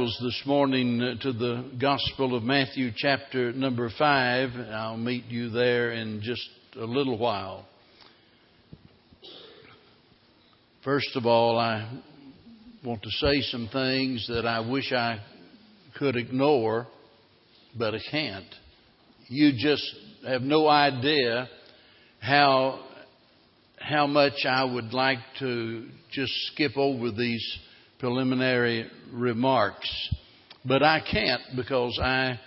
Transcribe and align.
this 0.00 0.42
morning 0.46 1.02
uh, 1.02 1.22
to 1.22 1.30
the 1.30 1.72
Gospel 1.78 2.34
of 2.34 2.42
Matthew, 2.42 2.90
chapter 2.96 3.52
number 3.52 3.90
5. 3.98 4.48
I'll 4.72 4.96
meet 4.96 5.26
you 5.26 5.50
there 5.50 5.92
in 5.92 6.22
just 6.22 6.48
a 6.76 6.86
little 6.86 7.18
while. 7.18 7.66
First 10.82 11.10
of 11.16 11.26
all, 11.26 11.58
I 11.58 12.00
want 12.82 13.02
to 13.02 13.10
say 13.10 13.42
some 13.42 13.68
things 13.70 14.26
that 14.28 14.46
I 14.46 14.60
wish 14.60 14.90
I 14.90 15.18
could 15.98 16.16
ignore, 16.16 16.86
but 17.78 17.94
I 17.94 17.98
can't. 18.10 18.54
You 19.28 19.52
just 19.58 19.84
have 20.26 20.40
no 20.40 20.66
idea 20.66 21.46
how 22.20 22.86
how 23.76 24.06
much 24.06 24.46
I 24.48 24.64
would 24.64 24.94
like 24.94 25.18
to 25.40 25.88
just 26.10 26.32
skip 26.52 26.78
over 26.78 27.10
these 27.10 27.58
preliminary 28.00 28.90
remarks. 29.12 30.14
But 30.64 30.82
I 30.82 31.00
can't 31.00 31.42
because 31.54 31.98
I, 32.02 32.40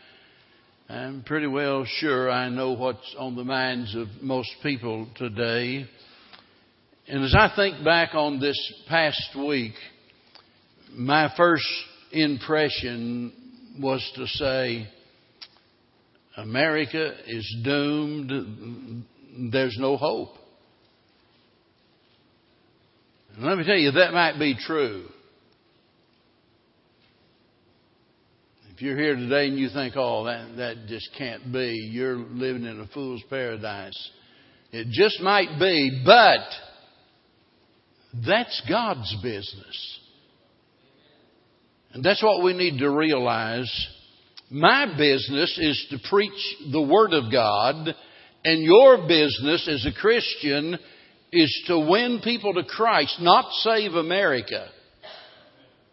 I'm 0.89 1.23
pretty 1.23 1.47
well 1.47 1.85
sure 1.85 2.29
I 2.29 2.49
know 2.49 2.73
what's 2.73 3.15
on 3.17 3.35
the 3.35 3.43
minds 3.43 3.95
of 3.95 4.07
most 4.21 4.49
people 4.61 5.07
today. 5.15 5.85
And 7.07 7.23
as 7.23 7.35
I 7.37 7.51
think 7.55 7.83
back 7.85 8.13
on 8.13 8.39
this 8.39 8.57
past 8.89 9.35
week, 9.37 9.73
my 10.91 11.31
first 11.37 11.67
impression 12.11 13.31
was 13.79 14.11
to 14.15 14.27
say, 14.27 14.87
America 16.37 17.13
is 17.27 17.57
doomed. 17.63 19.05
There's 19.51 19.77
no 19.79 19.97
hope. 19.97 20.35
And 23.35 23.45
let 23.45 23.57
me 23.57 23.65
tell 23.65 23.75
you, 23.75 23.91
that 23.91 24.13
might 24.13 24.37
be 24.37 24.55
true. 24.55 25.07
If 28.75 28.81
you're 28.81 28.97
here 28.97 29.15
today 29.15 29.49
and 29.49 29.59
you 29.59 29.69
think, 29.69 29.93
oh, 29.95 30.23
that, 30.23 30.57
that 30.57 30.87
just 30.87 31.07
can't 31.15 31.53
be, 31.53 31.89
you're 31.91 32.17
living 32.17 32.63
in 32.63 32.79
a 32.79 32.87
fool's 32.87 33.21
paradise. 33.29 34.09
It 34.71 34.87
just 34.89 35.21
might 35.21 35.59
be, 35.59 36.01
but 36.03 36.39
that's 38.25 38.63
God's 38.67 39.15
business. 39.21 39.99
And 41.91 42.03
that's 42.03 42.23
what 42.23 42.43
we 42.43 42.53
need 42.53 42.79
to 42.79 42.89
realize. 42.89 43.71
My 44.49 44.87
business 44.97 45.55
is 45.61 45.87
to 45.91 46.09
preach 46.09 46.57
the 46.71 46.81
Word 46.81 47.13
of 47.13 47.31
God, 47.31 47.93
and 48.43 48.63
your 48.63 49.07
business 49.07 49.69
as 49.71 49.85
a 49.85 49.93
Christian 50.01 50.79
is 51.31 51.63
to 51.67 51.77
win 51.77 52.21
people 52.23 52.55
to 52.55 52.63
Christ, 52.63 53.17
not 53.19 53.51
save 53.61 53.93
America. 53.93 54.67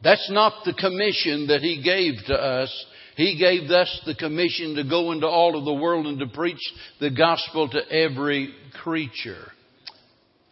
That's 0.03 0.31
not 0.31 0.65
the 0.65 0.75
commission 0.75 1.49
that 1.49 1.61
He 1.61 1.83
gave 1.83 2.15
to 2.27 2.35
us. 2.35 2.87
He 3.17 3.39
gave 3.39 3.71
us 3.71 4.01
the 4.07 4.15
commission 4.15 4.77
to 4.77 4.85
go 4.85 5.13
into 5.13 5.27
all 5.27 5.59
of 5.59 5.65
the 5.65 5.75
world 5.75 6.07
and 6.07 6.19
to 6.21 6.27
preach 6.27 6.61
the 7.01 7.11
gospel 7.11 7.69
to 7.69 7.93
every 7.93 8.55
creature. 8.83 9.53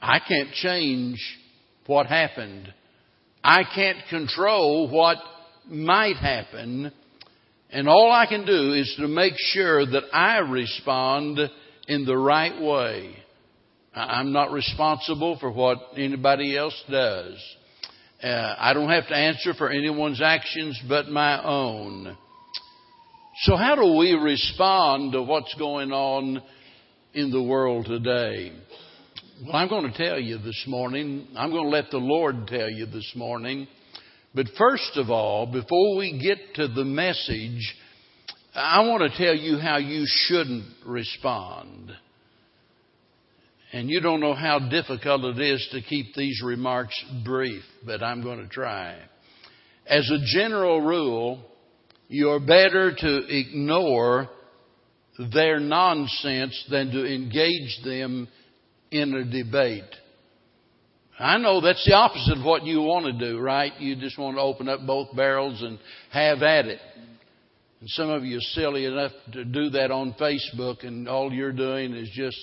I 0.03 0.19
can't 0.21 0.53
change 0.53 1.19
what 1.87 2.07
happened. 2.07 2.73
I 3.43 3.63
can't 3.75 3.99
control 4.11 4.91
what 4.91 5.19
might 5.67 6.17
happen. 6.17 6.93
And 7.71 7.89
all 7.89 8.11
I 8.13 8.27
can 8.27 8.45
do 8.45 8.73
is 8.75 8.95
to 8.99 9.09
make 9.09 9.35
sure 9.37 9.87
that 9.87 10.05
I 10.13 10.39
respond 10.39 11.39
in 11.87 12.05
the 12.05 12.17
right 12.17 12.61
way. 12.61 13.17
I'm 13.95 14.33
not 14.33 14.53
responsible 14.53 15.39
for 15.39 15.51
what 15.51 15.79
anybody 15.97 16.57
else 16.57 16.81
does. 16.91 17.35
Uh, 18.23 18.55
I 18.59 18.73
don't 18.73 18.89
have 18.89 19.07
to 19.09 19.15
answer 19.15 19.55
for 19.55 19.71
anyone's 19.71 20.21
actions 20.21 20.81
but 20.89 21.09
my 21.09 21.43
own. 21.45 22.17
So, 23.43 23.55
how 23.55 23.77
do 23.77 23.97
we 23.97 24.13
respond 24.15 25.13
to 25.13 25.23
what's 25.23 25.55
going 25.55 25.93
on 25.93 26.43
in 27.15 27.31
the 27.31 27.43
world 27.43 27.87
today? 27.87 28.53
Well, 29.45 29.55
I'm 29.55 29.69
going 29.69 29.93
to 29.93 29.97
tell 29.97 30.19
you 30.19 30.39
this 30.39 30.65
morning. 30.67 31.29
I'm 31.37 31.53
going 31.53 31.67
to 31.67 31.71
let 31.71 31.93
the 31.93 31.99
Lord 31.99 32.49
tell 32.49 32.69
you 32.69 32.87
this 32.87 33.13
morning. 33.15 33.69
But 34.35 34.47
first 34.59 34.97
of 34.97 35.11
all, 35.11 35.47
before 35.47 35.97
we 35.97 36.21
get 36.21 36.57
to 36.57 36.67
the 36.67 36.85
message, 36.85 37.73
I 38.53 38.81
want 38.81 39.13
to 39.13 39.17
tell 39.17 39.37
you 39.37 39.59
how 39.59 39.77
you 39.77 40.03
shouldn't 40.07 40.65
respond. 40.85 41.93
And 43.73 43.91
you 43.91 44.01
don't 44.01 44.21
know 44.21 44.35
how 44.35 44.59
difficult 44.59 45.25
it 45.25 45.41
is 45.41 45.69
to 45.73 45.83
keep 45.83 46.15
these 46.15 46.41
remarks 46.43 46.95
brief, 47.25 47.63
but 47.85 48.03
I'm 48.03 48.23
going 48.23 48.41
to 48.41 48.49
try. 48.49 48.97
As 49.87 50.11
a 50.11 50.25
general 50.25 50.81
rule, 50.81 51.45
you're 52.09 52.41
better 52.41 52.95
to 52.97 53.23
ignore 53.29 54.29
their 55.33 55.61
nonsense 55.61 56.65
than 56.71 56.91
to 56.93 57.05
engage 57.05 57.81
them 57.85 58.29
in 58.91 59.15
a 59.15 59.25
debate. 59.25 59.85
I 61.19 61.37
know 61.39 61.61
that's 61.61 61.85
the 61.85 61.95
opposite 61.95 62.39
of 62.39 62.45
what 62.45 62.63
you 62.63 62.81
want 62.81 63.07
to 63.07 63.13
do, 63.13 63.39
right? 63.41 63.73
You 63.81 63.97
just 63.97 64.19
want 64.19 64.37
to 64.37 64.41
open 64.41 64.69
up 64.69 64.87
both 64.87 65.15
barrels 65.17 65.61
and 65.63 65.79
have 66.13 66.43
at 66.43 66.67
it. 66.67 66.79
And 67.81 67.89
some 67.91 68.09
of 68.09 68.25
you 68.25 68.39
are 68.39 68.53
silly 68.53 68.85
enough 68.85 69.13
to 69.33 69.45
do 69.45 69.71
that 69.71 69.91
on 69.91 70.15
Facebook, 70.15 70.87
and 70.87 71.09
all 71.09 71.33
you're 71.33 71.53
doing 71.53 71.93
is 71.95 72.09
just 72.15 72.39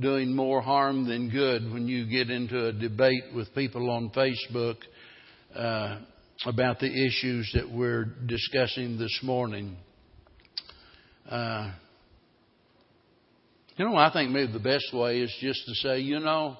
doing 0.00 0.34
more 0.34 0.60
harm 0.60 1.08
than 1.08 1.30
good 1.30 1.72
when 1.72 1.88
you 1.88 2.06
get 2.06 2.30
into 2.30 2.66
a 2.66 2.72
debate 2.72 3.24
with 3.34 3.52
people 3.54 3.90
on 3.90 4.10
Facebook 4.10 4.76
uh, 5.54 5.98
about 6.46 6.78
the 6.78 6.86
issues 6.86 7.50
that 7.54 7.70
we're 7.70 8.04
discussing 8.26 8.98
this 8.98 9.18
morning. 9.22 9.76
Uh, 11.28 11.72
you 13.76 13.84
know, 13.84 13.96
I 13.96 14.12
think 14.12 14.30
maybe 14.30 14.52
the 14.52 14.58
best 14.58 14.92
way 14.92 15.20
is 15.20 15.34
just 15.40 15.60
to 15.66 15.74
say, 15.74 16.00
you 16.00 16.20
know, 16.20 16.56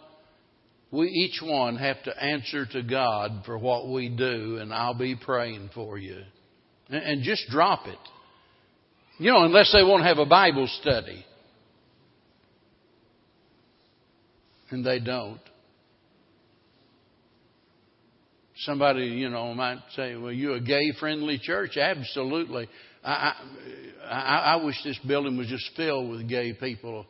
we 0.90 1.06
each 1.08 1.40
one 1.42 1.76
have 1.76 2.02
to 2.04 2.22
answer 2.22 2.64
to 2.66 2.82
God 2.82 3.42
for 3.44 3.58
what 3.58 3.88
we 3.88 4.08
do, 4.08 4.58
and 4.60 4.72
I'll 4.72 4.98
be 4.98 5.16
praying 5.16 5.70
for 5.74 5.98
you. 5.98 6.22
And 6.88 7.22
just 7.22 7.42
drop 7.50 7.86
it. 7.86 7.98
You 9.18 9.32
know, 9.32 9.44
unless 9.44 9.72
they 9.72 9.82
want 9.82 10.02
to 10.02 10.06
have 10.06 10.18
a 10.18 10.26
Bible 10.26 10.66
study. 10.80 11.24
And 14.70 14.84
they 14.84 15.00
don't. 15.00 15.40
Somebody, 18.62 19.06
you 19.06 19.28
know, 19.28 19.54
might 19.54 19.78
say, 19.94 20.16
"Well, 20.16 20.32
you're 20.32 20.56
a 20.56 20.60
gay-friendly 20.60 21.38
church?" 21.38 21.76
Absolutely. 21.76 22.68
I, 23.04 23.34
I, 24.04 24.54
I 24.58 24.64
wish 24.64 24.76
this 24.82 24.98
building 25.06 25.36
was 25.36 25.46
just 25.46 25.70
filled 25.76 26.10
with 26.10 26.28
gay 26.28 26.52
people, 26.52 27.06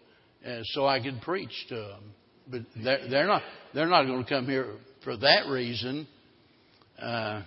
uh, 0.46 0.60
so 0.64 0.86
I 0.86 1.00
could 1.00 1.22
preach 1.22 1.66
to 1.70 1.74
them. 1.74 2.02
But 2.50 2.60
they're, 2.82 3.08
they're 3.08 3.26
not. 3.26 3.42
They're 3.74 3.86
not 3.86 4.04
going 4.04 4.24
to 4.24 4.28
come 4.28 4.46
here 4.46 4.74
for 5.04 5.16
that 5.16 5.46
reason. 5.48 6.06
Uh, 7.00 7.42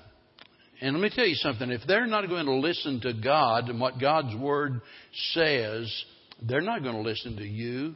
and 0.81 0.95
let 0.95 1.01
me 1.03 1.11
tell 1.13 1.27
you 1.27 1.35
something. 1.35 1.69
If 1.69 1.81
they're 1.87 2.07
not 2.07 2.27
going 2.27 2.47
to 2.47 2.55
listen 2.55 3.01
to 3.01 3.13
God 3.13 3.69
and 3.69 3.79
what 3.79 3.99
God's 3.99 4.35
Word 4.35 4.81
says, 5.33 5.93
they're 6.41 6.61
not 6.61 6.81
going 6.81 6.95
to 6.95 7.01
listen 7.01 7.37
to 7.37 7.45
you. 7.45 7.93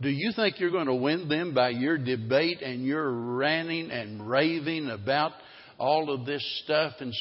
Do 0.00 0.08
you 0.10 0.32
think 0.34 0.60
you're 0.60 0.70
going 0.70 0.86
to 0.86 0.94
win 0.94 1.28
them 1.28 1.54
by 1.54 1.70
your 1.70 1.98
debate 1.98 2.62
and 2.62 2.84
your 2.84 3.10
ranting 3.10 3.90
and 3.90 4.28
raving 4.28 4.90
about 4.90 5.32
all 5.76 6.12
of 6.12 6.24
this 6.24 6.42
stuff 6.64 6.94
and 7.00 7.12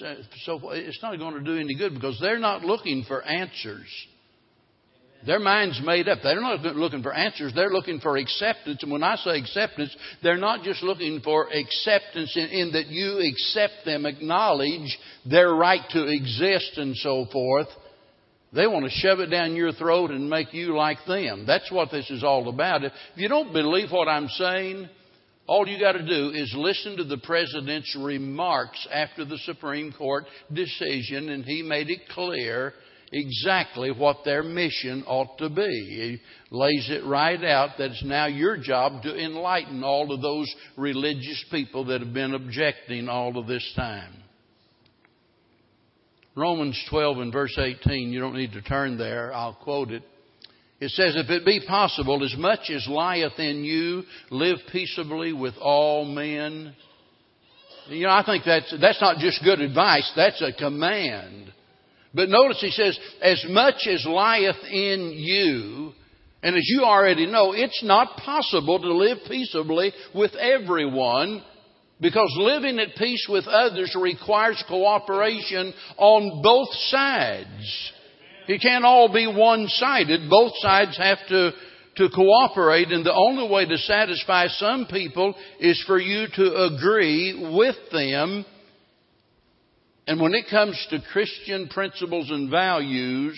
so 0.45 0.59
forth? 0.59 0.77
It's 0.77 1.01
not 1.01 1.17
going 1.17 1.33
to 1.33 1.41
do 1.43 1.57
any 1.57 1.75
good 1.75 1.95
because 1.95 2.19
they're 2.21 2.39
not 2.39 2.63
looking 2.63 3.03
for 3.07 3.23
answers. 3.23 3.87
Their 5.25 5.39
mind's 5.39 5.81
made 5.83 6.07
up. 6.07 6.19
They're 6.21 6.39
not 6.39 6.61
looking 6.61 7.01
for 7.01 7.13
answers. 7.13 7.51
They're 7.55 7.71
looking 7.71 7.99
for 7.99 8.17
acceptance. 8.17 8.83
And 8.83 8.91
when 8.91 9.01
I 9.01 9.15
say 9.15 9.39
acceptance, 9.39 9.95
they're 10.21 10.37
not 10.37 10.63
just 10.63 10.83
looking 10.83 11.21
for 11.21 11.47
acceptance 11.49 12.37
in, 12.37 12.45
in 12.45 12.71
that 12.73 12.87
you 12.87 13.19
accept 13.19 13.85
them, 13.85 14.05
acknowledge 14.05 14.97
their 15.25 15.53
right 15.55 15.81
to 15.89 16.05
exist 16.07 16.77
and 16.77 16.95
so 16.97 17.25
forth. 17.31 17.67
They 18.53 18.65
want 18.65 18.85
to 18.85 18.91
shove 18.91 19.19
it 19.19 19.27
down 19.27 19.55
your 19.55 19.73
throat 19.73 20.11
and 20.11 20.29
make 20.29 20.53
you 20.53 20.75
like 20.75 20.99
them. 21.05 21.45
That's 21.45 21.71
what 21.71 21.91
this 21.91 22.09
is 22.09 22.23
all 22.23 22.47
about. 22.47 22.83
If 22.83 22.93
you 23.15 23.27
don't 23.27 23.51
believe 23.51 23.91
what 23.91 24.07
I'm 24.07 24.29
saying, 24.29 24.87
all 25.47 25.67
you 25.67 25.79
got 25.79 25.93
to 25.93 26.05
do 26.05 26.29
is 26.29 26.53
listen 26.57 26.97
to 26.97 27.03
the 27.03 27.17
president's 27.17 27.95
remarks 27.99 28.87
after 28.91 29.25
the 29.25 29.37
Supreme 29.39 29.93
Court 29.93 30.25
decision, 30.53 31.29
and 31.29 31.43
he 31.43 31.61
made 31.61 31.89
it 31.89 32.07
clear 32.09 32.73
exactly 33.11 33.91
what 33.91 34.25
their 34.25 34.43
mission 34.43 35.03
ought 35.07 35.37
to 35.37 35.49
be. 35.49 35.63
He 35.63 36.55
lays 36.55 36.89
it 36.89 37.05
right 37.05 37.41
out 37.43 37.77
that 37.77 37.91
it's 37.91 38.03
now 38.03 38.27
your 38.27 38.57
job 38.57 39.03
to 39.03 39.15
enlighten 39.17 39.83
all 39.83 40.11
of 40.13 40.21
those 40.21 40.53
religious 40.77 41.43
people 41.51 41.85
that 41.85 42.01
have 42.01 42.13
been 42.13 42.33
objecting 42.33 43.07
all 43.07 43.37
of 43.37 43.47
this 43.47 43.71
time. 43.75 44.13
Romans 46.37 46.79
12 46.91 47.17
and 47.17 47.33
verse 47.33 47.57
18, 47.57 48.11
you 48.11 48.19
don't 48.19 48.35
need 48.35 48.51
to 48.51 48.61
turn 48.61 48.99
there, 48.99 49.33
I'll 49.33 49.55
quote 49.55 49.89
it. 49.89 50.03
It 50.79 50.91
says, 50.91 51.15
If 51.15 51.31
it 51.31 51.43
be 51.43 51.61
possible, 51.67 52.23
as 52.23 52.35
much 52.37 52.69
as 52.69 52.87
lieth 52.87 53.39
in 53.39 53.63
you, 53.63 54.03
live 54.29 54.59
peaceably 54.71 55.33
with 55.33 55.55
all 55.59 56.05
men. 56.05 56.75
You 57.87 58.05
know, 58.05 58.11
I 58.11 58.23
think 58.23 58.43
that's, 58.45 58.71
that's 58.79 59.01
not 59.01 59.17
just 59.17 59.43
good 59.43 59.61
advice, 59.61 60.11
that's 60.15 60.39
a 60.43 60.53
command. 60.53 61.51
But 62.13 62.29
notice 62.29 62.61
he 62.61 62.69
says, 62.69 62.99
as 63.19 63.43
much 63.49 63.87
as 63.89 64.05
lieth 64.05 64.63
in 64.71 65.13
you, 65.15 65.93
and 66.43 66.55
as 66.55 66.63
you 66.67 66.83
already 66.83 67.25
know, 67.25 67.53
it's 67.53 67.83
not 67.83 68.15
possible 68.17 68.79
to 68.79 68.93
live 68.93 69.17
peaceably 69.27 69.91
with 70.13 70.35
everyone 70.35 71.43
because 71.99 72.31
living 72.37 72.79
at 72.79 72.95
peace 72.95 73.25
with 73.29 73.47
others 73.47 73.95
requires 73.99 74.63
cooperation 74.67 75.73
on 75.97 76.41
both 76.43 76.69
sides. 76.89 77.91
It 78.47 78.61
can't 78.61 78.85
all 78.85 79.11
be 79.11 79.27
one 79.27 79.67
sided. 79.67 80.29
Both 80.29 80.53
sides 80.57 80.97
have 80.97 81.17
to, 81.29 81.51
to 81.97 82.09
cooperate, 82.09 82.89
and 82.89 83.05
the 83.05 83.13
only 83.13 83.49
way 83.51 83.65
to 83.65 83.77
satisfy 83.77 84.47
some 84.47 84.85
people 84.89 85.35
is 85.59 85.83
for 85.87 85.99
you 85.99 86.27
to 86.35 86.65
agree 86.65 87.51
with 87.55 87.75
them. 87.91 88.45
And 90.05 90.21
when 90.21 90.33
it 90.33 90.45
comes 90.49 90.87
to 90.91 90.99
Christian 91.11 91.67
principles 91.67 92.29
and 92.29 92.49
values, 92.49 93.37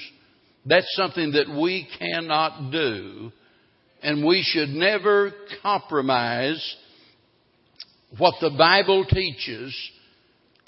that's 0.65 0.94
something 0.95 1.31
that 1.31 1.50
we 1.50 1.88
cannot 1.97 2.71
do. 2.71 3.31
And 4.03 4.25
we 4.25 4.44
should 4.44 4.69
never 4.69 5.31
compromise 5.63 6.75
what 8.17 8.35
the 8.41 8.51
Bible 8.57 9.06
teaches 9.06 9.75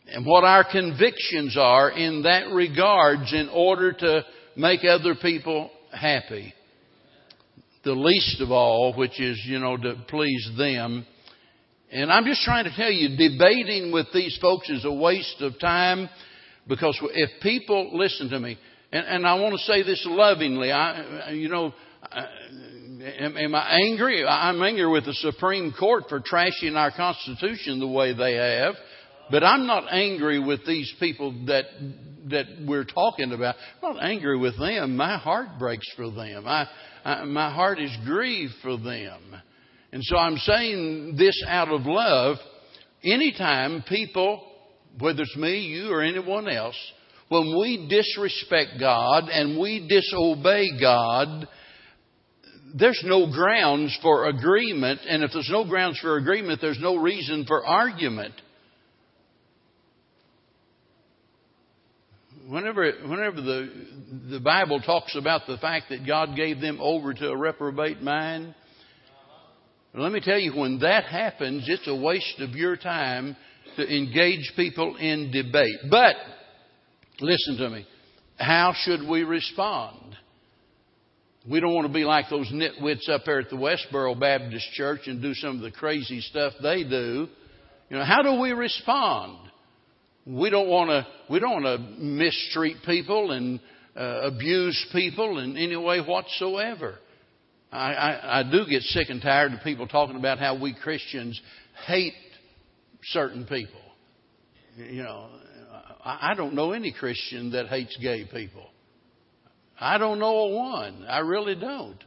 and 0.08 0.26
what 0.26 0.44
our 0.44 0.64
convictions 0.70 1.58
are 1.58 1.90
in 1.90 2.24
that 2.24 2.52
regards 2.52 3.34
in 3.34 3.50
order 3.50 3.94
to 3.94 4.26
make 4.56 4.82
other 4.84 5.16
people 5.16 5.70
happy. 5.92 6.54
The 7.84 7.94
least 7.94 8.42
of 8.42 8.52
all, 8.52 8.94
which 8.96 9.20
is, 9.20 9.42
you 9.46 9.60
know, 9.60 9.78
to 9.78 9.96
please 10.08 10.52
them. 10.58 11.06
And 11.92 12.12
I'm 12.12 12.26
just 12.26 12.44
trying 12.44 12.66
to 12.66 12.76
tell 12.76 12.92
you, 12.92 13.18
debating 13.18 13.92
with 13.92 14.08
these 14.14 14.38
folks 14.42 14.70
is 14.70 14.86
a 14.86 14.94
waste 14.94 15.42
of 15.42 15.60
time 15.60 16.10
because 16.68 16.98
if 17.14 17.42
people, 17.42 17.98
listen 17.98 18.30
to 18.30 18.40
me, 18.40 18.58
and, 18.92 19.06
and 19.06 19.28
I 19.28 19.36
want 19.36 19.54
to 19.54 19.62
say 19.62 19.84
this 19.84 20.04
lovingly, 20.08 20.72
I, 20.72 21.32
you 21.32 21.50
know, 21.50 21.74
am, 23.02 23.38
am 23.38 23.56
I 23.56 23.80
angry? 23.84 24.26
I'm 24.26 24.62
angry 24.62 24.90
with 24.90 25.06
the 25.06 25.14
Supreme 25.14 25.74
Court 25.78 26.06
for 26.10 26.20
trashing 26.20 26.76
our 26.76 26.92
Constitution 26.92 27.80
the 27.80 27.88
way 27.88 28.14
they 28.14 28.36
have. 28.36 28.76
But 29.30 29.44
I'm 29.44 29.66
not 29.66 29.92
angry 29.92 30.40
with 30.40 30.66
these 30.66 30.94
people 31.00 31.46
that 31.48 31.66
that 32.30 32.46
we're 32.68 32.86
talking 32.86 33.32
about. 33.32 33.56
I'm 33.82 33.96
not 33.96 34.04
angry 34.04 34.38
with 34.38 34.58
them. 34.60 34.96
My 34.96 35.18
heart 35.18 35.58
breaks 35.58 35.88
for 35.96 36.10
them. 36.12 36.46
I, 36.48 36.68
I, 37.04 37.24
my 37.24 37.52
heart 37.52 37.80
is 37.80 37.96
grieved 38.06 38.54
for 38.62 38.78
them. 38.78 39.42
And 39.92 40.04
so 40.04 40.18
I'm 40.18 40.38
saying 40.38 41.16
this 41.18 41.44
out 41.48 41.70
of 41.70 41.86
love. 41.86 42.38
Anytime 43.04 43.84
people, 43.88 44.48
whether 45.00 45.24
it's 45.24 45.36
me, 45.36 45.62
you, 45.62 45.92
or 45.92 46.04
anyone 46.04 46.48
else, 46.48 46.78
when 47.30 47.58
we 47.60 47.88
disrespect 47.90 48.72
God 48.80 49.30
and 49.30 49.60
we 49.60 49.88
disobey 49.88 50.80
God, 50.80 51.48
there's 52.78 53.02
no 53.06 53.32
grounds 53.32 53.98
for 54.02 54.28
agreement. 54.28 55.02
And 55.08 55.24
if 55.24 55.32
there's 55.34 55.50
no 55.52 55.66
grounds 55.66 56.00
for 56.00 56.18
agreement, 56.18 56.62
there's 56.62 56.80
no 56.80 56.96
reason 56.98 57.46
for 57.46 57.66
argument. 57.66 58.34
Whenever, 62.48 62.92
whenever 63.06 63.42
the, 63.42 63.70
the 64.30 64.40
Bible 64.40 64.82
talks 64.82 65.16
about 65.16 65.42
the 65.48 65.58
fact 65.58 65.86
that 65.90 66.06
God 66.06 66.36
gave 66.36 66.60
them 66.60 66.80
over 66.82 67.14
to 67.14 67.30
a 67.30 67.38
reprobate 67.38 68.02
mind, 68.02 68.54
let 69.94 70.12
me 70.12 70.22
tell 70.22 70.40
you, 70.40 70.54
when 70.58 70.80
that 70.80 71.04
happens, 71.04 71.66
it's 71.68 71.88
a 71.88 71.96
waste 71.96 72.40
of 72.40 72.52
your 72.52 72.78
time 72.78 73.36
to 73.76 73.84
engage 73.84 74.54
people 74.56 74.96
in 74.96 75.32
debate. 75.32 75.78
But, 75.90 76.16
listen 77.20 77.58
to 77.58 77.70
me, 77.70 77.86
how 78.38 78.74
should 78.76 79.08
we 79.08 79.24
respond? 79.24 80.16
We 81.50 81.60
don't 81.60 81.74
want 81.74 81.88
to 81.88 81.94
be 81.94 82.04
like 82.04 82.30
those 82.30 82.52
nitwits 82.52 83.10
up 83.10 83.22
there 83.26 83.40
at 83.40 83.50
the 83.50 83.56
Westboro 83.56 84.20
Baptist 84.20 84.72
Church 84.74 85.02
and 85.08 85.22
do 85.22 85.34
some 85.34 85.56
of 85.56 85.62
the 85.62 85.72
crazy 85.72 86.22
stuff 86.22 86.54
they 86.62 86.84
do. 86.84 87.28
You 87.90 87.98
know, 87.98 88.06
how 88.06 88.22
do 88.22 88.40
we 88.40 88.52
respond? 88.52 89.40
We 90.26 90.52
don't 90.52 90.68
want 90.68 90.90
to, 90.90 91.08
we 91.32 91.40
don't 91.40 91.64
want 91.64 91.66
to 91.66 92.02
mistreat 92.02 92.78
people 92.86 93.32
and 93.32 93.60
uh, 93.96 94.22
abuse 94.28 94.88
people 94.94 95.40
in 95.40 95.58
any 95.58 95.76
way 95.76 96.00
whatsoever. 96.00 97.00
I, 97.72 97.94
I, 97.94 98.40
I 98.40 98.44
do 98.44 98.66
get 98.70 98.84
sick 98.84 99.10
and 99.10 99.22
tired 99.22 99.54
of 99.54 99.62
people 99.64 99.88
talking 99.88 100.18
about 100.18 100.38
how 100.38 100.62
we 100.62 100.76
Christians 100.76 101.42
hate 101.88 102.14
certain 103.06 103.46
people. 103.46 103.82
You 104.78 105.04
know, 105.04 105.28
I, 106.06 106.32
I 106.32 106.34
don't 106.36 106.54
know 106.54 106.74
any 106.74 106.94
Christian 106.94 107.52
that 107.52 107.68
hates 107.68 107.98
gay 107.98 108.26
people. 108.32 108.68
I 109.82 109.98
don't 109.98 110.20
know 110.20 110.38
a 110.38 110.56
one. 110.56 111.06
I 111.10 111.20
really 111.20 111.56
don't. 111.56 111.98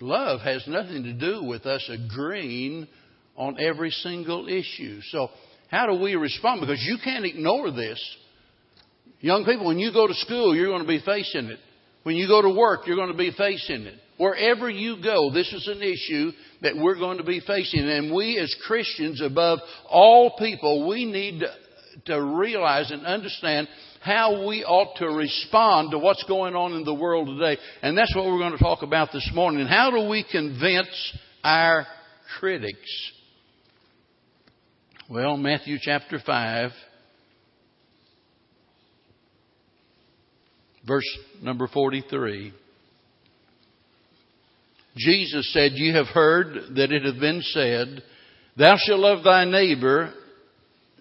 Love 0.00 0.40
has 0.40 0.64
nothing 0.66 1.04
to 1.04 1.12
do 1.12 1.44
with 1.44 1.64
us 1.64 1.88
agreeing 1.88 2.88
on 3.36 3.58
every 3.60 3.90
single 3.90 4.48
issue. 4.48 5.00
So, 5.10 5.28
how 5.70 5.86
do 5.86 6.00
we 6.00 6.14
respond? 6.16 6.60
Because 6.60 6.82
you 6.82 6.98
can't 7.02 7.24
ignore 7.24 7.70
this. 7.70 8.00
Young 9.20 9.44
people, 9.44 9.66
when 9.66 9.78
you 9.78 9.92
go 9.92 10.06
to 10.06 10.14
school, 10.14 10.54
you're 10.54 10.68
going 10.68 10.82
to 10.82 10.88
be 10.88 11.02
facing 11.04 11.46
it. 11.46 11.58
When 12.02 12.16
you 12.16 12.26
go 12.26 12.42
to 12.42 12.50
work, 12.50 12.86
you're 12.86 12.96
going 12.96 13.12
to 13.12 13.18
be 13.18 13.32
facing 13.36 13.82
it. 13.82 13.94
Wherever 14.16 14.68
you 14.68 15.02
go, 15.02 15.32
this 15.32 15.52
is 15.52 15.68
an 15.68 15.82
issue 15.82 16.32
that 16.62 16.76
we're 16.76 16.96
going 16.96 17.18
to 17.18 17.24
be 17.24 17.40
facing. 17.40 17.88
And 17.88 18.12
we 18.12 18.38
as 18.38 18.54
Christians, 18.66 19.20
above 19.20 19.60
all 19.88 20.36
people, 20.38 20.88
we 20.88 21.04
need 21.04 21.40
to, 21.40 21.52
to 22.06 22.22
realize 22.22 22.90
and 22.90 23.04
understand 23.06 23.68
how 24.00 24.46
we 24.46 24.64
ought 24.64 24.96
to 24.96 25.06
respond 25.06 25.90
to 25.90 25.98
what's 25.98 26.22
going 26.24 26.54
on 26.54 26.72
in 26.72 26.84
the 26.84 26.94
world 26.94 27.26
today. 27.26 27.60
And 27.82 27.96
that's 27.96 28.14
what 28.14 28.26
we're 28.26 28.38
going 28.38 28.56
to 28.56 28.58
talk 28.58 28.82
about 28.82 29.10
this 29.12 29.28
morning. 29.34 29.66
How 29.66 29.90
do 29.90 30.08
we 30.08 30.24
convince 30.30 31.18
our 31.42 31.86
critics? 32.38 33.12
Well, 35.10 35.36
Matthew 35.36 35.78
chapter 35.80 36.20
5, 36.24 36.70
verse 40.86 41.18
number 41.42 41.66
43. 41.66 42.52
Jesus 44.96 45.52
said, 45.52 45.72
You 45.74 45.94
have 45.94 46.06
heard 46.06 46.76
that 46.76 46.92
it 46.92 47.04
hath 47.04 47.20
been 47.20 47.40
said, 47.42 48.02
Thou 48.56 48.76
shalt 48.76 49.00
love 49.00 49.24
thy 49.24 49.44
neighbor 49.44 50.12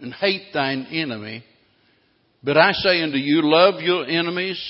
and 0.02 0.14
hate 0.14 0.54
thine 0.54 0.88
enemy. 0.92 1.44
But 2.44 2.58
I 2.58 2.72
say 2.74 3.01
unto 3.01 3.18
you, 3.18 3.42
love 3.44 3.82
your 3.82 4.06
enemies, 4.06 4.62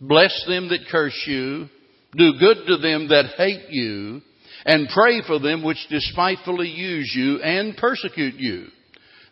bless 0.00 0.44
them 0.46 0.68
that 0.68 0.86
curse 0.90 1.20
you, 1.26 1.68
do 2.16 2.32
good 2.38 2.66
to 2.66 2.76
them 2.78 3.08
that 3.08 3.34
hate 3.36 3.70
you, 3.70 4.20
and 4.64 4.88
pray 4.92 5.22
for 5.26 5.38
them 5.38 5.62
which 5.62 5.84
despitefully 5.88 6.68
use 6.68 7.12
you 7.16 7.40
and 7.42 7.76
persecute 7.76 8.34
you, 8.34 8.66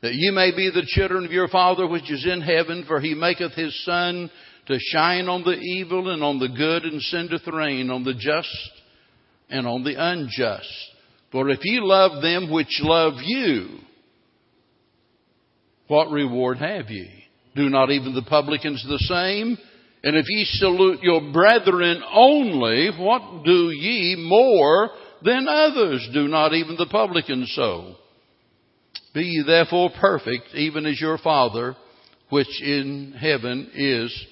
that 0.03 0.15
ye 0.15 0.31
may 0.31 0.51
be 0.55 0.71
the 0.71 0.87
children 0.87 1.25
of 1.25 1.33
your 1.33 1.49
Father 1.49 1.87
which 1.87 2.11
is 2.11 2.27
in 2.27 2.41
heaven, 2.41 2.85
for 2.87 3.01
he 3.01 3.15
maketh 3.15 3.53
his 3.53 3.85
sun 3.85 4.31
to 4.67 4.79
shine 4.79 5.29
on 5.29 5.43
the 5.43 5.59
evil 5.59 6.11
and 6.11 6.23
on 6.23 6.39
the 6.39 6.49
good, 6.49 6.85
and 6.85 7.01
sendeth 7.03 7.47
rain 7.47 7.91
on 7.91 8.05
the 8.05 8.15
just 8.15 8.71
and 9.49 9.67
on 9.67 9.85
the 9.85 9.95
unjust. 9.97 10.73
For 11.33 11.49
if 11.51 11.61
ye 11.63 11.81
love 11.81 12.23
them 12.23 12.51
which 12.51 12.81
love 12.83 13.15
you, 13.23 13.79
what 15.89 16.11
reward 16.11 16.59
have 16.59 16.91
ye? 16.91 17.11
Do 17.55 17.69
not 17.69 17.91
even 17.91 18.15
the 18.15 18.23
publicans 18.23 18.85
the 18.87 18.99
same? 18.99 19.57
And 20.03 20.17
if 20.17 20.27
ye 20.29 20.45
salute 20.45 21.01
your 21.03 21.33
brethren 21.33 22.03
only, 22.13 22.91
what 22.99 23.45
do 23.45 23.71
ye 23.71 24.17
more 24.17 24.91
than 25.23 25.47
others? 25.49 26.09
Do 26.13 26.29
not 26.29 26.53
even 26.53 26.77
the 26.77 26.87
publicans 26.87 27.53
so? 27.57 27.95
Be 29.15 29.23
ye 29.23 29.45
therefore 29.47 29.91
perfect, 29.99 30.55
even 30.55 30.85
as 30.87 31.01
your 31.01 31.19
Father, 31.19 31.75
which 32.29 32.63
in 32.63 33.15
heaven 33.19 33.71
is 33.75 34.27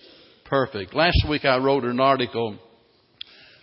perfect. 0.44 0.94
Last 0.94 1.24
week 1.28 1.44
I 1.44 1.56
wrote 1.56 1.84
an 1.84 2.00
article 2.00 2.58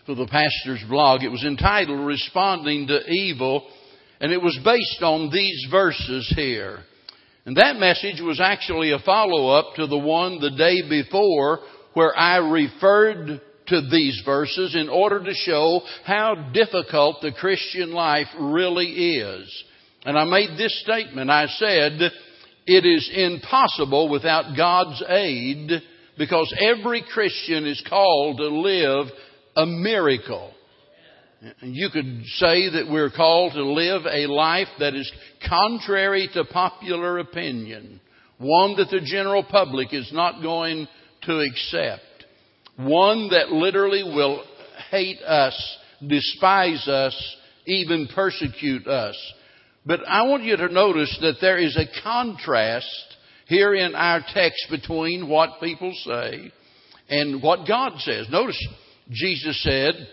for 0.05 0.15
the 0.15 0.25
pastor's 0.25 0.83
blog. 0.89 1.23
It 1.23 1.29
was 1.29 1.43
entitled 1.43 2.05
Responding 2.05 2.87
to 2.87 3.07
Evil, 3.07 3.67
and 4.19 4.31
it 4.31 4.41
was 4.41 4.57
based 4.65 5.03
on 5.03 5.29
these 5.31 5.67
verses 5.69 6.33
here. 6.35 6.79
And 7.45 7.57
that 7.57 7.77
message 7.77 8.21
was 8.21 8.39
actually 8.39 8.91
a 8.91 8.99
follow 8.99 9.49
up 9.49 9.75
to 9.75 9.87
the 9.87 9.97
one 9.97 10.39
the 10.39 10.51
day 10.51 10.87
before 10.87 11.59
where 11.93 12.17
I 12.17 12.37
referred 12.37 13.41
to 13.67 13.81
these 13.89 14.21
verses 14.25 14.75
in 14.75 14.89
order 14.89 15.23
to 15.23 15.33
show 15.33 15.81
how 16.05 16.51
difficult 16.53 17.21
the 17.21 17.31
Christian 17.31 17.93
life 17.93 18.27
really 18.39 19.17
is. 19.17 19.63
And 20.05 20.17
I 20.17 20.25
made 20.25 20.57
this 20.57 20.81
statement. 20.83 21.29
I 21.29 21.47
said, 21.47 22.11
it 22.67 22.85
is 22.85 23.09
impossible 23.13 24.09
without 24.09 24.55
God's 24.55 25.03
aid 25.07 25.71
because 26.17 26.53
every 26.59 27.03
Christian 27.13 27.65
is 27.65 27.83
called 27.89 28.37
to 28.37 28.47
live 28.47 29.07
a 29.55 29.65
miracle. 29.65 30.53
You 31.61 31.89
could 31.89 32.23
say 32.35 32.69
that 32.69 32.87
we're 32.89 33.09
called 33.09 33.53
to 33.53 33.63
live 33.63 34.03
a 34.05 34.27
life 34.27 34.67
that 34.79 34.93
is 34.93 35.11
contrary 35.47 36.29
to 36.33 36.45
popular 36.45 37.17
opinion, 37.17 37.99
one 38.37 38.75
that 38.77 38.89
the 38.91 39.01
general 39.03 39.43
public 39.43 39.91
is 39.91 40.11
not 40.13 40.43
going 40.43 40.87
to 41.23 41.39
accept, 41.39 42.01
one 42.77 43.29
that 43.29 43.49
literally 43.51 44.03
will 44.03 44.43
hate 44.91 45.19
us, 45.23 45.77
despise 46.07 46.87
us, 46.87 47.35
even 47.65 48.07
persecute 48.13 48.85
us. 48.87 49.15
But 49.83 50.01
I 50.07 50.23
want 50.23 50.43
you 50.43 50.57
to 50.57 50.69
notice 50.69 51.17
that 51.21 51.37
there 51.41 51.57
is 51.57 51.75
a 51.75 52.01
contrast 52.03 52.87
here 53.47 53.73
in 53.73 53.95
our 53.95 54.21
text 54.31 54.67
between 54.69 55.27
what 55.27 55.59
people 55.59 55.91
say 56.05 56.51
and 57.09 57.41
what 57.41 57.67
God 57.67 57.93
says. 57.97 58.27
Notice 58.29 58.63
Jesus 59.09 59.61
said, 59.63 60.07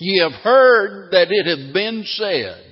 Ye 0.00 0.20
have 0.22 0.40
heard 0.42 1.10
that 1.12 1.28
it 1.30 1.46
hath 1.46 1.74
been 1.74 2.02
said. 2.06 2.66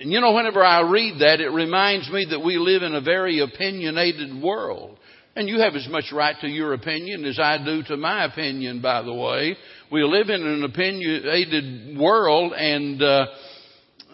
And 0.00 0.12
you 0.12 0.20
know, 0.20 0.34
whenever 0.34 0.62
I 0.62 0.82
read 0.90 1.20
that, 1.20 1.40
it 1.40 1.48
reminds 1.48 2.10
me 2.10 2.26
that 2.30 2.40
we 2.40 2.58
live 2.58 2.82
in 2.82 2.94
a 2.94 3.00
very 3.00 3.40
opinionated 3.40 4.42
world. 4.42 4.98
And 5.36 5.48
you 5.48 5.60
have 5.60 5.74
as 5.74 5.88
much 5.88 6.12
right 6.12 6.36
to 6.42 6.46
your 6.46 6.74
opinion 6.74 7.24
as 7.24 7.40
I 7.40 7.64
do 7.64 7.82
to 7.84 7.96
my 7.96 8.26
opinion, 8.26 8.82
by 8.82 9.02
the 9.02 9.14
way. 9.14 9.56
We 9.90 10.04
live 10.04 10.28
in 10.28 10.46
an 10.46 10.62
opinionated 10.64 11.98
world, 11.98 12.52
and 12.52 13.02
uh, 13.02 13.26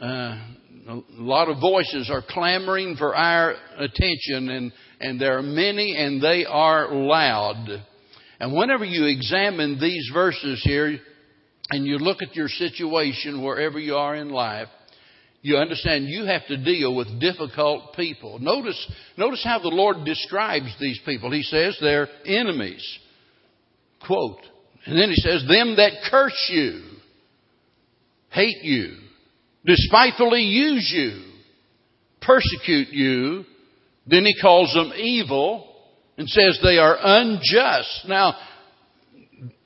uh, 0.00 0.04
a 0.88 1.02
lot 1.14 1.48
of 1.48 1.60
voices 1.60 2.10
are 2.10 2.22
clamoring 2.26 2.96
for 2.96 3.14
our 3.14 3.56
attention, 3.76 4.50
and, 4.50 4.72
and 5.00 5.20
there 5.20 5.36
are 5.36 5.42
many, 5.42 5.96
and 5.96 6.22
they 6.22 6.46
are 6.46 6.94
loud. 6.94 7.82
And 8.38 8.54
whenever 8.54 8.84
you 8.84 9.06
examine 9.06 9.78
these 9.80 10.10
verses 10.14 10.62
here, 10.64 11.00
and 11.70 11.86
you 11.86 11.98
look 11.98 12.22
at 12.22 12.34
your 12.34 12.48
situation 12.48 13.42
wherever 13.42 13.78
you 13.78 13.94
are 13.94 14.16
in 14.16 14.30
life, 14.30 14.68
you 15.42 15.56
understand 15.56 16.06
you 16.06 16.26
have 16.26 16.46
to 16.48 16.62
deal 16.62 16.94
with 16.94 17.20
difficult 17.20 17.94
people. 17.94 18.38
Notice, 18.38 18.90
notice 19.16 19.42
how 19.42 19.58
the 19.58 19.68
Lord 19.68 20.04
describes 20.04 20.74
these 20.78 21.00
people. 21.06 21.30
He 21.30 21.42
says 21.42 21.78
they're 21.80 22.08
enemies. 22.26 22.86
Quote. 24.06 24.40
And 24.86 24.98
then 24.98 25.08
he 25.08 25.16
says, 25.16 25.44
them 25.48 25.76
that 25.76 25.92
curse 26.10 26.50
you, 26.52 26.82
hate 28.30 28.62
you, 28.62 28.96
despitefully 29.64 30.42
use 30.42 30.90
you, 30.94 31.22
persecute 32.22 32.88
you. 32.88 33.44
Then 34.06 34.24
he 34.24 34.34
calls 34.40 34.72
them 34.74 34.92
evil 34.96 35.74
and 36.16 36.28
says 36.28 36.58
they 36.62 36.78
are 36.78 36.96
unjust. 37.00 38.06
Now, 38.08 38.34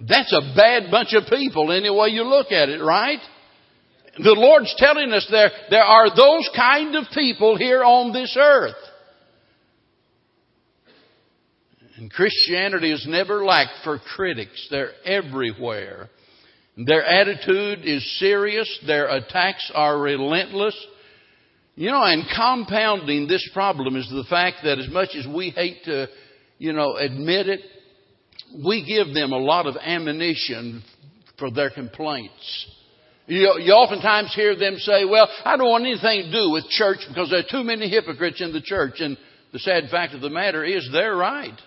that's 0.00 0.32
a 0.32 0.54
bad 0.56 0.90
bunch 0.90 1.14
of 1.14 1.24
people 1.28 1.72
any 1.72 1.90
way 1.90 2.08
you 2.08 2.24
look 2.24 2.52
at 2.52 2.68
it, 2.68 2.80
right? 2.80 3.20
The 4.16 4.34
Lord's 4.36 4.74
telling 4.78 5.12
us 5.12 5.26
there, 5.30 5.50
there 5.70 5.82
are 5.82 6.14
those 6.14 6.48
kind 6.54 6.94
of 6.94 7.06
people 7.12 7.56
here 7.56 7.82
on 7.82 8.12
this 8.12 8.36
earth. 8.38 8.76
And 11.96 12.10
Christianity 12.10 12.90
has 12.90 13.04
never 13.08 13.44
lacked 13.44 13.82
for 13.82 13.98
critics. 13.98 14.68
They're 14.70 14.92
everywhere. 15.04 16.08
Their 16.76 17.04
attitude 17.04 17.80
is 17.84 18.18
serious. 18.18 18.68
Their 18.86 19.08
attacks 19.08 19.70
are 19.74 19.98
relentless. 19.98 20.76
You 21.76 21.90
know, 21.90 22.02
and 22.02 22.24
compounding 22.36 23.26
this 23.26 23.48
problem 23.52 23.96
is 23.96 24.08
the 24.08 24.24
fact 24.30 24.58
that 24.64 24.78
as 24.78 24.88
much 24.88 25.10
as 25.16 25.26
we 25.26 25.50
hate 25.50 25.84
to, 25.84 26.08
you 26.58 26.72
know, 26.72 26.96
admit 26.96 27.48
it, 27.48 27.60
we 28.62 28.84
give 28.84 29.14
them 29.14 29.32
a 29.32 29.38
lot 29.38 29.66
of 29.66 29.76
ammunition 29.76 30.82
for 31.38 31.50
their 31.50 31.70
complaints. 31.70 32.70
You, 33.26 33.58
you 33.58 33.72
oftentimes 33.72 34.34
hear 34.34 34.54
them 34.56 34.76
say, 34.78 35.04
well, 35.04 35.28
I 35.44 35.56
don't 35.56 35.68
want 35.68 35.84
anything 35.84 36.24
to 36.24 36.32
do 36.32 36.50
with 36.50 36.68
church 36.68 36.98
because 37.08 37.30
there 37.30 37.40
are 37.40 37.50
too 37.50 37.64
many 37.64 37.88
hypocrites 37.88 38.40
in 38.40 38.52
the 38.52 38.60
church. 38.60 38.96
And 38.98 39.16
the 39.52 39.58
sad 39.58 39.84
fact 39.90 40.14
of 40.14 40.20
the 40.20 40.30
matter 40.30 40.62
is 40.62 40.88
they're 40.92 41.16
right. 41.16 41.58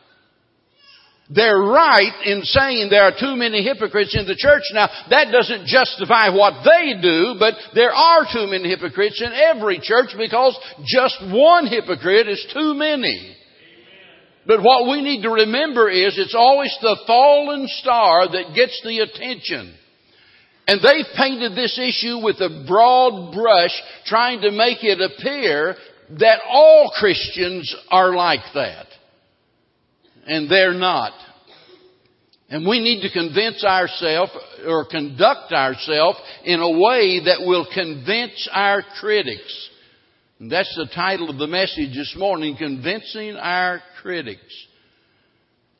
They're 1.29 1.59
right 1.59 2.13
in 2.25 2.43
saying 2.43 2.87
there 2.89 3.03
are 3.03 3.19
too 3.19 3.35
many 3.35 3.61
hypocrites 3.61 4.15
in 4.17 4.27
the 4.27 4.35
church. 4.35 4.63
Now, 4.71 4.87
that 5.09 5.29
doesn't 5.31 5.67
justify 5.67 6.29
what 6.29 6.63
they 6.63 7.01
do, 7.01 7.35
but 7.37 7.53
there 7.75 7.91
are 7.91 8.23
too 8.31 8.47
many 8.47 8.69
hypocrites 8.69 9.21
in 9.21 9.33
every 9.33 9.79
church 9.81 10.11
because 10.17 10.57
just 10.85 11.17
one 11.29 11.67
hypocrite 11.67 12.29
is 12.29 12.45
too 12.53 12.75
many. 12.75 13.36
But 14.47 14.63
what 14.63 14.89
we 14.89 15.01
need 15.01 15.23
to 15.23 15.29
remember 15.29 15.89
is 15.89 16.17
it's 16.17 16.35
always 16.35 16.75
the 16.81 16.97
fallen 17.05 17.67
star 17.67 18.29
that 18.31 18.55
gets 18.55 18.81
the 18.81 18.99
attention. 18.99 19.75
And 20.67 20.81
they've 20.81 21.15
painted 21.17 21.53
this 21.53 21.77
issue 21.77 22.23
with 22.23 22.37
a 22.37 22.65
broad 22.65 23.33
brush, 23.33 23.81
trying 24.05 24.41
to 24.41 24.51
make 24.51 24.83
it 24.83 25.01
appear 25.01 25.75
that 26.19 26.39
all 26.49 26.91
Christians 26.97 27.73
are 27.89 28.15
like 28.15 28.41
that. 28.53 28.87
And 30.25 30.49
they're 30.49 30.73
not. 30.73 31.11
And 32.49 32.65
we 32.65 32.79
need 32.79 33.01
to 33.01 33.11
convince 33.11 33.65
ourselves 33.65 34.31
or 34.65 34.85
conduct 34.85 35.51
ourselves 35.51 36.19
in 36.45 36.61
a 36.61 36.71
way 36.71 37.21
that 37.25 37.41
will 37.41 37.67
convince 37.73 38.47
our 38.53 38.83
critics. 38.99 39.69
And 40.39 40.51
that's 40.51 40.73
the 40.75 40.87
title 40.93 41.29
of 41.29 41.37
the 41.37 41.47
message 41.47 41.95
this 41.95 42.15
morning, 42.17 42.55
Convincing 42.57 43.35
Our 43.35 43.81
Critics. 44.07 44.67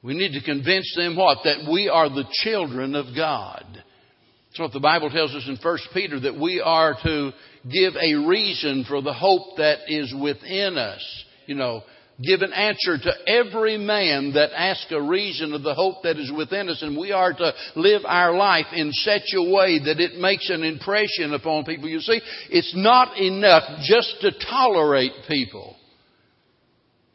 We 0.04 0.14
need 0.14 0.34
to 0.34 0.44
convince 0.44 0.94
them 0.98 1.16
what? 1.16 1.38
That 1.46 1.66
we 1.72 1.88
are 1.88 2.10
the 2.10 2.26
children 2.44 2.94
of 2.94 3.16
God. 3.16 3.64
That's 3.72 4.60
what 4.60 4.74
the 4.74 4.82
Bible 4.82 5.10
tells 5.10 5.34
us 5.34 5.48
in 5.48 5.56
1 5.56 5.78
Peter, 5.94 6.20
that 6.20 6.38
we 6.38 6.60
are 6.60 6.98
to 7.04 7.32
give 7.72 7.94
a 7.96 8.16
reason 8.16 8.84
for 8.86 9.02
the 9.02 9.14
hope 9.14 9.56
that 9.56 9.78
is 9.88 10.14
within 10.22 10.78
us. 10.78 11.24
You 11.46 11.56
know, 11.56 11.84
give 12.22 12.42
an 12.42 12.52
answer 12.52 12.98
to 12.98 13.14
every 13.32 13.78
man 13.78 14.34
that 14.34 14.50
asks 14.54 14.92
a 14.92 15.02
reason 15.02 15.54
of 15.54 15.64
the 15.64 15.74
hope 15.74 16.04
that 16.04 16.18
is 16.18 16.30
within 16.30 16.68
us. 16.68 16.82
And 16.82 16.98
we 16.98 17.14
are 17.14 17.32
to 17.32 17.54
live 17.78 18.02
our 18.06 18.36
life 18.36 18.66
in 18.74 18.92
such 18.92 19.34
a 19.38 19.42
way 19.42 19.80
that 19.86 20.02
it 20.02 20.20
makes 20.20 20.50
an 20.50 20.66
impression 20.66 21.34
upon 21.34 21.64
people. 21.64 21.88
You 21.88 22.02
see, 22.02 22.20
it's 22.50 22.74
not 22.76 23.18
enough 23.18 23.64
just 23.84 24.18
to 24.20 24.32
tolerate 24.50 25.14
people. 25.30 25.77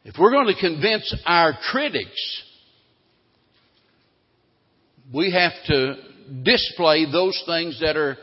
If 0.05 0.15
we're 0.19 0.31
going 0.31 0.53
to 0.53 0.59
convince 0.59 1.15
our 1.25 1.53
critics, 1.71 2.43
we 5.13 5.31
have 5.31 5.53
to 5.67 5.95
display 6.43 7.05
those 7.11 7.41
things 7.45 7.79
that 7.79 7.95
are 7.95 8.17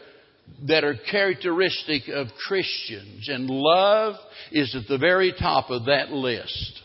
that 0.67 0.85
are 0.85 0.97
characteristic 1.11 2.09
of 2.09 2.27
Christians. 2.47 3.29
And 3.29 3.49
love 3.49 4.17
is 4.51 4.75
at 4.75 4.89
the 4.89 4.99
very 4.99 5.33
top 5.39 5.71
of 5.71 5.87
that 5.87 6.11
list. 6.11 6.83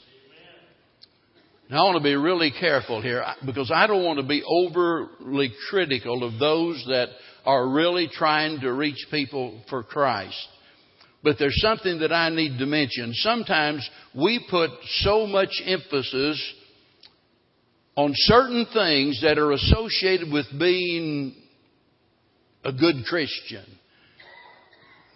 Now, 1.70 1.78
I 1.78 1.90
want 1.90 1.98
to 1.98 2.04
be 2.04 2.16
really 2.16 2.52
careful 2.52 3.02
here 3.02 3.26
because 3.44 3.72
I 3.74 3.88
don't 3.88 4.04
want 4.04 4.20
to 4.20 4.26
be 4.26 4.44
overly 4.48 5.52
critical 5.70 6.24
of 6.24 6.40
those 6.40 6.86
that 6.88 7.08
are 7.44 7.68
really 7.68 8.08
trying 8.08 8.60
to 8.62 8.72
reach 8.72 9.08
people 9.10 9.60
for 9.68 9.82
Christ. 9.82 10.48
But 11.26 11.38
there's 11.40 11.60
something 11.60 12.02
that 12.02 12.14
I 12.14 12.30
need 12.30 12.60
to 12.60 12.68
mention. 12.68 13.12
Sometimes 13.16 13.90
we 14.14 14.46
put 14.48 14.70
so 15.00 15.26
much 15.26 15.50
emphasis 15.66 16.54
on 17.96 18.12
certain 18.14 18.68
things 18.72 19.22
that 19.24 19.40
are 19.40 19.52
associated 19.52 20.32
with 20.32 20.46
being 20.60 21.34
a 22.64 22.72
good 22.72 23.06
Christian, 23.10 23.66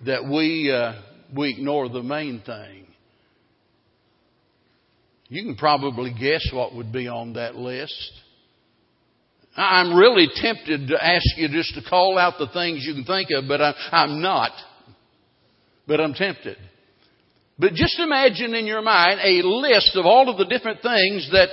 that 0.08 0.26
we, 0.26 0.72
uh, 0.72 1.00
we 1.38 1.52
ignore 1.52 1.88
the 1.90 2.02
main 2.02 2.42
thing. 2.44 2.88
You 5.28 5.44
can 5.44 5.58
probably 5.58 6.12
guess 6.20 6.50
what 6.52 6.74
would 6.74 6.92
be 6.92 7.08
on 7.08 7.34
that 7.34 7.54
list. 7.56 8.12
I'm 9.56 9.96
really 9.96 10.28
tempted 10.34 10.88
to 10.88 11.06
ask 11.06 11.38
you 11.38 11.50
just 11.50 11.76
to 11.76 11.88
call 11.88 12.18
out 12.18 12.40
the 12.40 12.48
things 12.52 12.84
you 12.84 12.96
can 12.96 13.06
think 13.06 13.30
of, 13.32 13.44
but 13.48 13.62
I'm, 13.62 13.76
I'm 13.92 14.22
not. 14.24 14.52
But 15.90 16.00
I'm 16.00 16.14
tempted. 16.14 16.56
But 17.58 17.74
just 17.74 18.00
imagine 18.00 18.54
in 18.54 18.68
your 18.68 18.84
mind 18.84 19.20
a 19.22 19.42
list 19.42 19.96
of 19.96 20.06
all 20.06 20.30
of 20.30 20.38
the 20.38 20.46
different 20.46 20.84
things 20.84 21.28
that 21.32 21.50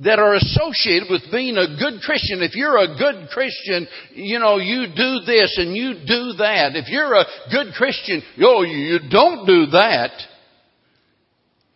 that 0.00 0.18
are 0.18 0.34
associated 0.34 1.08
with 1.08 1.22
being 1.30 1.56
a 1.56 1.78
good 1.78 2.02
Christian. 2.02 2.42
If 2.42 2.54
you're 2.54 2.76
a 2.76 2.98
good 2.98 3.30
Christian, 3.30 3.86
you 4.12 4.40
know, 4.40 4.58
you 4.58 4.88
do 4.94 5.20
this 5.24 5.56
and 5.58 5.74
you 5.74 5.94
do 5.94 6.36
that. 6.36 6.74
If 6.74 6.88
you're 6.88 7.14
a 7.14 7.24
good 7.50 7.72
Christian, 7.72 8.20
oh, 8.42 8.62
you 8.62 8.98
don't 9.08 9.46
do 9.46 9.66
that. 9.66 10.10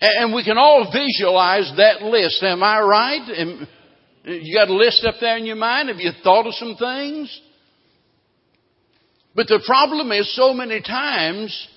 And 0.03 0.35
we 0.35 0.45
can 0.45 0.59
all 0.59 0.93
visualize 0.93 1.73
that 1.77 2.03
list. 2.03 2.43
Am 2.43 2.63
I 2.63 2.81
right? 2.81 3.57
You 4.25 4.59
got 4.59 4.69
a 4.69 4.75
list 4.75 5.07
up 5.07 5.15
there 5.21 5.39
in 5.39 5.47
your 5.47 5.57
mind? 5.57 5.89
Have 5.89 5.99
you 5.99 6.11
thought 6.23 6.47
of 6.47 6.55
some 6.55 6.77
things? 6.77 7.41
But 9.35 9.47
the 9.47 9.63
problem 9.65 10.11
is 10.13 10.35
so 10.35 10.53
many 10.53 10.83
times, 10.83 11.69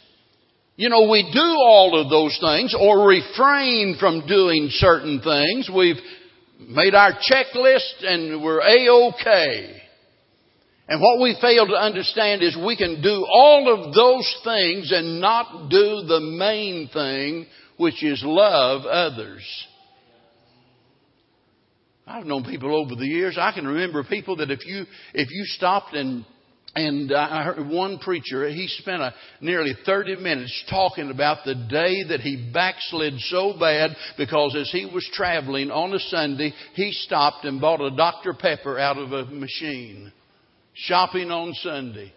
you 0.76 0.90
know, 0.90 1.10
we 1.10 1.30
do 1.32 1.40
all 1.40 2.02
of 2.02 2.10
those 2.10 2.38
things 2.42 2.76
or 2.78 3.08
refrain 3.08 3.98
from 4.00 4.26
doing 4.28 4.70
certain 4.72 5.22
things. 5.22 5.70
We've 5.74 6.02
made 6.60 6.96
our 6.96 7.12
checklist 7.12 8.04
and 8.04 8.44
we're 8.44 8.62
A-OK. 8.62 9.82
And 10.88 11.00
what 11.00 11.22
we 11.22 11.38
fail 11.40 11.68
to 11.68 11.74
understand 11.74 12.42
is 12.42 12.58
we 12.58 12.76
can 12.76 13.02
do 13.02 13.26
all 13.32 13.74
of 13.74 13.94
those 13.94 14.38
things 14.44 14.92
and 14.92 15.22
not 15.22 15.70
do 15.70 16.04
the 16.08 16.20
main 16.20 16.90
thing, 16.90 17.46
which 17.78 18.04
is 18.04 18.22
love 18.26 18.86
others. 18.86 19.44
I've 22.06 22.26
known 22.26 22.44
people 22.44 22.76
over 22.76 22.96
the 22.96 23.06
years. 23.06 23.38
I 23.40 23.54
can 23.54 23.66
remember 23.66 24.04
people 24.04 24.38
that 24.38 24.52
if 24.52 24.66
you 24.66 24.86
if 25.14 25.30
you 25.32 25.46
stopped 25.46 25.94
and 25.94 26.26
and 26.76 27.14
I 27.14 27.44
heard 27.44 27.68
one 27.68 28.00
preacher, 28.00 28.50
he 28.50 28.68
spent 28.68 29.02
a, 29.02 29.14
nearly 29.42 29.74
30 29.86 30.16
minutes 30.16 30.64
talking 30.70 31.12
about 31.12 31.46
the 31.46 31.54
day 31.54 32.04
that 32.10 32.22
he 32.22 32.50
backslid 32.52 33.14
so 33.20 33.56
bad 33.60 33.92
because 34.18 34.56
as 34.56 34.72
he 34.72 34.86
was 34.86 35.08
traveling 35.14 35.70
on 35.70 35.94
a 35.94 36.00
Sunday, 36.00 36.52
he 36.74 36.92
stopped 36.92 37.46
and 37.46 37.62
bought 37.62 37.80
a 37.80 37.96
Dr. 37.96 38.34
Pepper 38.34 38.80
out 38.80 38.98
of 38.98 39.12
a 39.12 39.26
machine. 39.26 40.12
Shopping 40.74 41.30
on 41.30 41.54
Sunday. 41.54 42.12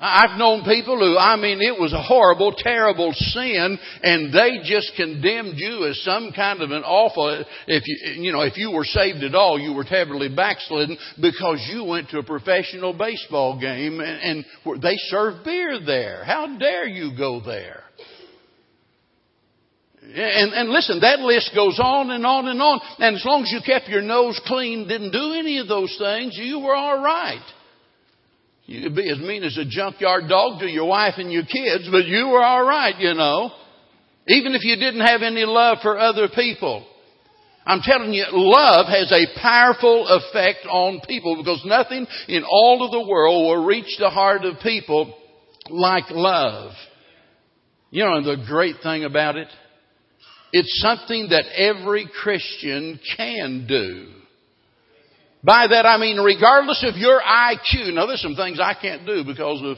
I've 0.00 0.36
known 0.38 0.64
people 0.64 0.98
who, 0.98 1.16
I 1.16 1.36
mean, 1.36 1.62
it 1.62 1.80
was 1.80 1.92
a 1.92 2.02
horrible, 2.02 2.52
terrible 2.56 3.12
sin, 3.12 3.78
and 4.02 4.34
they 4.34 4.58
just 4.64 4.92
condemned 4.96 5.54
you 5.56 5.86
as 5.86 6.02
some 6.02 6.32
kind 6.34 6.62
of 6.62 6.72
an 6.72 6.82
awful, 6.82 7.44
if 7.68 7.84
you, 7.86 8.22
you 8.22 8.32
know, 8.32 8.40
if 8.40 8.56
you 8.56 8.72
were 8.72 8.84
saved 8.84 9.22
at 9.22 9.36
all, 9.36 9.58
you 9.58 9.72
were 9.72 9.84
terribly 9.84 10.28
backslidden 10.28 10.98
because 11.22 11.64
you 11.72 11.84
went 11.84 12.10
to 12.10 12.18
a 12.18 12.24
professional 12.24 12.92
baseball 12.92 13.58
game 13.60 14.00
and, 14.00 14.44
and 14.66 14.82
they 14.82 14.96
served 14.96 15.44
beer 15.44 15.78
there. 15.84 16.24
How 16.24 16.58
dare 16.58 16.88
you 16.88 17.16
go 17.16 17.40
there? 17.40 17.84
And, 20.02 20.52
and 20.52 20.70
listen, 20.70 21.00
that 21.00 21.20
list 21.20 21.52
goes 21.54 21.78
on 21.80 22.10
and 22.10 22.26
on 22.26 22.48
and 22.48 22.60
on. 22.60 22.80
And 22.98 23.16
as 23.16 23.24
long 23.24 23.42
as 23.42 23.52
you 23.52 23.60
kept 23.64 23.88
your 23.88 24.02
nose 24.02 24.38
clean, 24.44 24.86
didn't 24.88 25.12
do 25.12 25.32
any 25.32 25.58
of 25.58 25.68
those 25.68 25.96
things, 25.98 26.36
you 26.36 26.58
were 26.58 26.74
all 26.74 27.02
right. 27.02 27.42
You 28.66 28.82
could 28.82 28.96
be 28.96 29.10
as 29.10 29.18
mean 29.18 29.44
as 29.44 29.58
a 29.58 29.64
junkyard 29.64 30.28
dog 30.28 30.60
to 30.60 30.66
your 30.66 30.86
wife 30.86 31.14
and 31.18 31.30
your 31.30 31.42
kids, 31.42 31.88
but 31.90 32.06
you 32.06 32.28
were 32.28 32.42
all 32.42 32.64
right, 32.64 32.98
you 32.98 33.14
know. 33.14 33.50
Even 34.26 34.54
if 34.54 34.64
you 34.64 34.76
didn't 34.76 35.02
have 35.06 35.22
any 35.22 35.44
love 35.44 35.78
for 35.82 35.98
other 35.98 36.28
people. 36.34 36.86
I'm 37.66 37.80
telling 37.82 38.12
you, 38.12 38.24
love 38.30 38.86
has 38.86 39.10
a 39.12 39.40
powerful 39.40 40.06
effect 40.08 40.66
on 40.66 41.00
people 41.06 41.36
because 41.36 41.62
nothing 41.64 42.06
in 42.28 42.42
all 42.44 42.84
of 42.84 42.90
the 42.90 43.08
world 43.08 43.46
will 43.46 43.64
reach 43.64 43.96
the 43.98 44.10
heart 44.10 44.44
of 44.44 44.60
people 44.62 45.14
like 45.68 46.04
love. 46.10 46.72
You 47.90 48.04
know 48.04 48.22
the 48.22 48.44
great 48.46 48.76
thing 48.82 49.04
about 49.04 49.36
it? 49.36 49.48
It's 50.52 50.80
something 50.80 51.28
that 51.30 51.44
every 51.56 52.08
Christian 52.22 53.00
can 53.16 53.66
do. 53.66 54.08
By 55.44 55.66
that 55.68 55.84
I 55.84 55.98
mean 55.98 56.16
regardless 56.18 56.84
of 56.88 56.96
your 56.96 57.20
IQ. 57.20 57.94
Now 57.94 58.06
there's 58.06 58.22
some 58.22 58.34
things 58.34 58.58
I 58.60 58.74
can't 58.80 59.06
do 59.06 59.24
because 59.24 59.60
of 59.62 59.76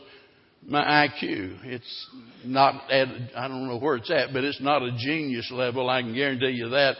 my 0.68 1.08
IQ. 1.08 1.58
It's 1.64 2.06
not 2.44 2.90
at, 2.90 3.08
I 3.36 3.48
don't 3.48 3.66
know 3.66 3.78
where 3.78 3.96
it's 3.96 4.10
at, 4.10 4.32
but 4.32 4.44
it's 4.44 4.60
not 4.60 4.82
a 4.82 4.96
genius 4.96 5.50
level. 5.52 5.90
I 5.90 6.02
can 6.02 6.14
guarantee 6.14 6.50
you 6.50 6.70
that. 6.70 6.96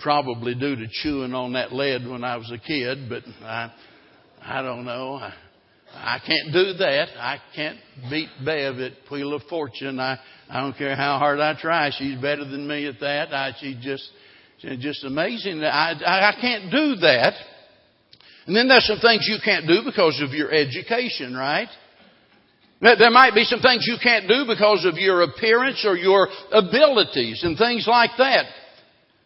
Probably 0.00 0.54
due 0.54 0.76
to 0.76 0.86
chewing 0.90 1.34
on 1.34 1.54
that 1.54 1.72
lead 1.72 2.08
when 2.08 2.22
I 2.22 2.36
was 2.36 2.50
a 2.52 2.58
kid, 2.58 3.08
but 3.08 3.24
I, 3.42 3.72
I 4.40 4.62
don't 4.62 4.84
know. 4.84 5.14
I, 5.14 5.34
I 5.92 6.18
can't 6.24 6.52
do 6.52 6.74
that. 6.78 7.08
I 7.18 7.38
can't 7.56 7.78
beat 8.08 8.28
Bev 8.44 8.78
at 8.78 8.92
Wheel 9.10 9.34
of 9.34 9.42
Fortune. 9.50 9.98
I, 9.98 10.18
I 10.48 10.60
don't 10.60 10.76
care 10.76 10.94
how 10.94 11.18
hard 11.18 11.40
I 11.40 11.60
try. 11.60 11.90
She's 11.98 12.20
better 12.20 12.44
than 12.44 12.68
me 12.68 12.86
at 12.86 13.00
that. 13.00 13.34
I, 13.34 13.52
she's 13.58 13.82
just, 13.82 14.08
she's 14.58 14.78
just 14.78 15.02
amazing. 15.04 15.62
I, 15.64 15.94
I, 15.94 16.28
I 16.28 16.40
can't 16.40 16.70
do 16.70 16.94
that. 16.96 17.34
And 18.48 18.56
then 18.56 18.66
there's 18.66 18.86
some 18.86 18.98
things 19.00 19.28
you 19.28 19.36
can't 19.44 19.68
do 19.68 19.82
because 19.84 20.22
of 20.24 20.30
your 20.30 20.50
education, 20.50 21.36
right? 21.36 21.68
There 22.80 23.10
might 23.10 23.34
be 23.34 23.44
some 23.44 23.60
things 23.60 23.84
you 23.86 23.98
can't 24.02 24.26
do 24.26 24.46
because 24.48 24.86
of 24.86 24.96
your 24.96 25.20
appearance 25.20 25.84
or 25.86 25.98
your 25.98 26.28
abilities 26.50 27.42
and 27.44 27.58
things 27.58 27.86
like 27.86 28.12
that. 28.16 28.46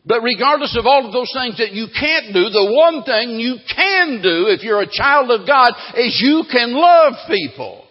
But 0.05 0.23
regardless 0.23 0.77
of 0.77 0.87
all 0.87 1.07
of 1.07 1.13
those 1.13 1.31
things 1.33 1.59
that 1.59 1.71
you 1.71 1.87
can't 1.95 2.35
do, 2.35 2.51
the 2.51 2.75
one 2.75 3.05
thing 3.05 3.39
you 3.39 3.59
can 3.73 4.23
do 4.23 4.51
if 4.51 4.65
you're 4.65 4.83
a 4.83 4.91
child 4.91 5.31
of 5.31 5.47
God 5.47 5.71
is 5.95 6.21
you 6.21 6.43
can 6.51 6.73
love 6.73 7.13
people. 7.29 7.87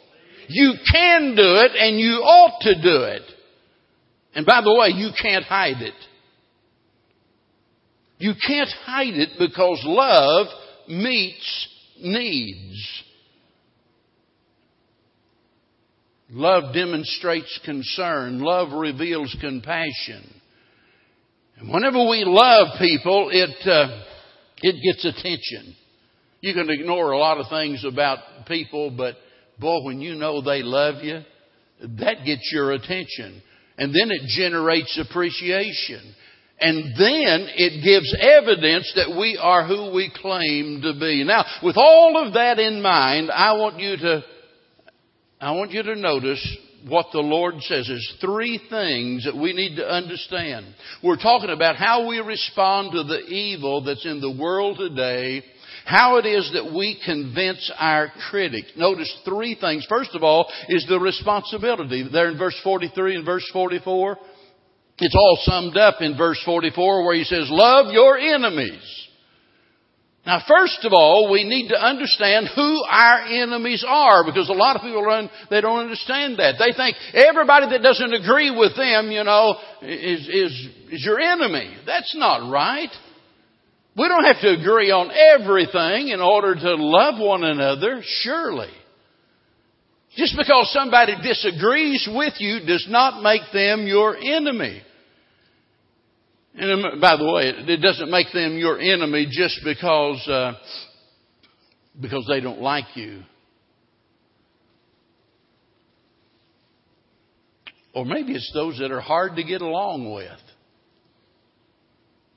You 0.49 0.73
can 0.91 1.35
do 1.37 1.55
it 1.63 1.71
and 1.79 1.97
you 1.97 2.19
ought 2.27 2.59
to 2.63 2.75
do 2.75 3.03
it. 3.03 3.21
And 4.35 4.45
by 4.45 4.59
the 4.61 4.75
way, 4.75 4.89
you 4.89 5.11
can't 5.21 5.45
hide 5.45 5.81
it. 5.81 5.95
You 8.17 8.33
can't 8.45 8.69
hide 8.83 9.13
it 9.13 9.29
because 9.39 9.81
love 9.85 10.47
meets 10.91 11.67
needs. 11.99 13.03
Love 16.29 16.73
demonstrates 16.73 17.59
concern. 17.65 18.39
Love 18.39 18.71
reveals 18.71 19.35
compassion. 19.41 20.23
And 21.57 21.71
whenever 21.71 21.97
we 21.97 22.23
love 22.25 22.79
people, 22.79 23.29
it, 23.31 23.67
uh, 23.67 24.03
it 24.61 24.81
gets 24.81 25.05
attention. 25.05 25.75
You 26.39 26.53
can 26.53 26.69
ignore 26.69 27.11
a 27.11 27.17
lot 27.17 27.37
of 27.37 27.47
things 27.49 27.85
about 27.85 28.47
people, 28.47 28.91
but 28.95 29.15
boy, 29.59 29.83
when 29.83 29.99
you 30.01 30.15
know 30.15 30.41
they 30.41 30.63
love 30.63 31.03
you, 31.03 31.21
that 31.99 32.25
gets 32.25 32.49
your 32.51 32.71
attention. 32.71 33.43
And 33.77 33.93
then 33.93 34.09
it 34.09 34.21
generates 34.27 34.99
appreciation. 34.99 36.15
And 36.61 36.93
then 36.95 37.47
it 37.55 37.83
gives 37.83 38.15
evidence 38.21 38.91
that 38.95 39.17
we 39.19 39.37
are 39.41 39.67
who 39.67 39.93
we 39.93 40.11
claim 40.15 40.81
to 40.83 40.93
be. 40.93 41.23
Now, 41.23 41.43
with 41.63 41.75
all 41.75 42.23
of 42.23 42.35
that 42.35 42.59
in 42.59 42.83
mind, 42.83 43.31
I 43.31 43.53
want 43.53 43.79
you 43.79 43.97
to, 43.97 44.23
I 45.39 45.51
want 45.53 45.71
you 45.71 45.81
to 45.81 45.95
notice 45.95 46.57
what 46.87 47.07
the 47.11 47.19
Lord 47.19 47.55
says. 47.61 47.89
is 47.89 48.15
three 48.21 48.59
things 48.69 49.25
that 49.25 49.35
we 49.35 49.53
need 49.53 49.75
to 49.77 49.87
understand. 49.87 50.67
We're 51.03 51.17
talking 51.17 51.49
about 51.49 51.75
how 51.75 52.07
we 52.07 52.19
respond 52.19 52.91
to 52.91 53.03
the 53.03 53.21
evil 53.25 53.83
that's 53.83 54.05
in 54.05 54.21
the 54.21 54.31
world 54.31 54.77
today, 54.77 55.43
how 55.85 56.17
it 56.17 56.25
is 56.25 56.51
that 56.53 56.73
we 56.73 56.99
convince 57.03 57.71
our 57.77 58.11
critics. 58.29 58.71
Notice 58.75 59.11
three 59.25 59.57
things. 59.59 59.85
First 59.89 60.11
of 60.13 60.23
all 60.23 60.51
is 60.69 60.85
the 60.87 60.99
responsibility. 60.99 62.07
There 62.11 62.29
in 62.29 62.37
verse 62.37 62.59
43 62.63 63.15
and 63.15 63.25
verse 63.25 63.47
44. 63.51 64.17
It's 65.01 65.15
all 65.15 65.37
summed 65.41 65.77
up 65.77 65.95
in 66.01 66.15
verse 66.15 66.39
44 66.45 67.03
where 67.03 67.15
he 67.15 67.23
says, 67.23 67.47
love 67.49 67.91
your 67.91 68.19
enemies. 68.19 69.01
Now, 70.27 70.43
first 70.47 70.85
of 70.85 70.93
all, 70.93 71.31
we 71.31 71.43
need 71.43 71.69
to 71.69 71.75
understand 71.75 72.47
who 72.55 72.83
our 72.87 73.25
enemies 73.25 73.83
are 73.87 74.23
because 74.23 74.47
a 74.49 74.53
lot 74.53 74.75
of 74.75 74.83
people 74.83 75.01
they 75.49 75.61
don't 75.61 75.79
understand 75.79 76.37
that. 76.37 76.55
They 76.59 76.77
think 76.77 76.95
everybody 77.15 77.69
that 77.71 77.81
doesn't 77.81 78.13
agree 78.13 78.55
with 78.55 78.77
them, 78.77 79.09
you 79.09 79.23
know, 79.23 79.57
is, 79.81 80.29
is, 80.29 80.69
is 80.91 81.03
your 81.03 81.19
enemy. 81.19 81.75
That's 81.87 82.15
not 82.15 82.51
right. 82.51 82.91
We 83.97 84.07
don't 84.07 84.25
have 84.25 84.41
to 84.41 84.53
agree 84.53 84.91
on 84.91 85.09
everything 85.09 86.09
in 86.09 86.21
order 86.21 86.53
to 86.53 86.75
love 86.75 87.19
one 87.19 87.43
another, 87.43 88.03
surely. 88.03 88.69
Just 90.15 90.37
because 90.37 90.71
somebody 90.71 91.15
disagrees 91.23 92.07
with 92.13 92.35
you 92.37 92.59
does 92.67 92.85
not 92.87 93.23
make 93.23 93.41
them 93.51 93.87
your 93.87 94.15
enemy. 94.15 94.83
And 96.53 96.99
by 96.99 97.15
the 97.15 97.31
way, 97.31 97.53
it 97.55 97.81
doesn't 97.81 98.11
make 98.11 98.27
them 98.33 98.57
your 98.57 98.79
enemy 98.79 99.27
just 99.31 99.61
because 99.63 100.27
uh, 100.27 100.53
because 101.99 102.25
they 102.27 102.41
don't 102.41 102.61
like 102.61 102.95
you. 102.95 103.23
Or 107.93 108.05
maybe 108.05 108.33
it's 108.33 108.51
those 108.53 108.77
that 108.79 108.91
are 108.91 109.01
hard 109.01 109.35
to 109.35 109.43
get 109.43 109.61
along 109.61 110.13
with. 110.13 110.39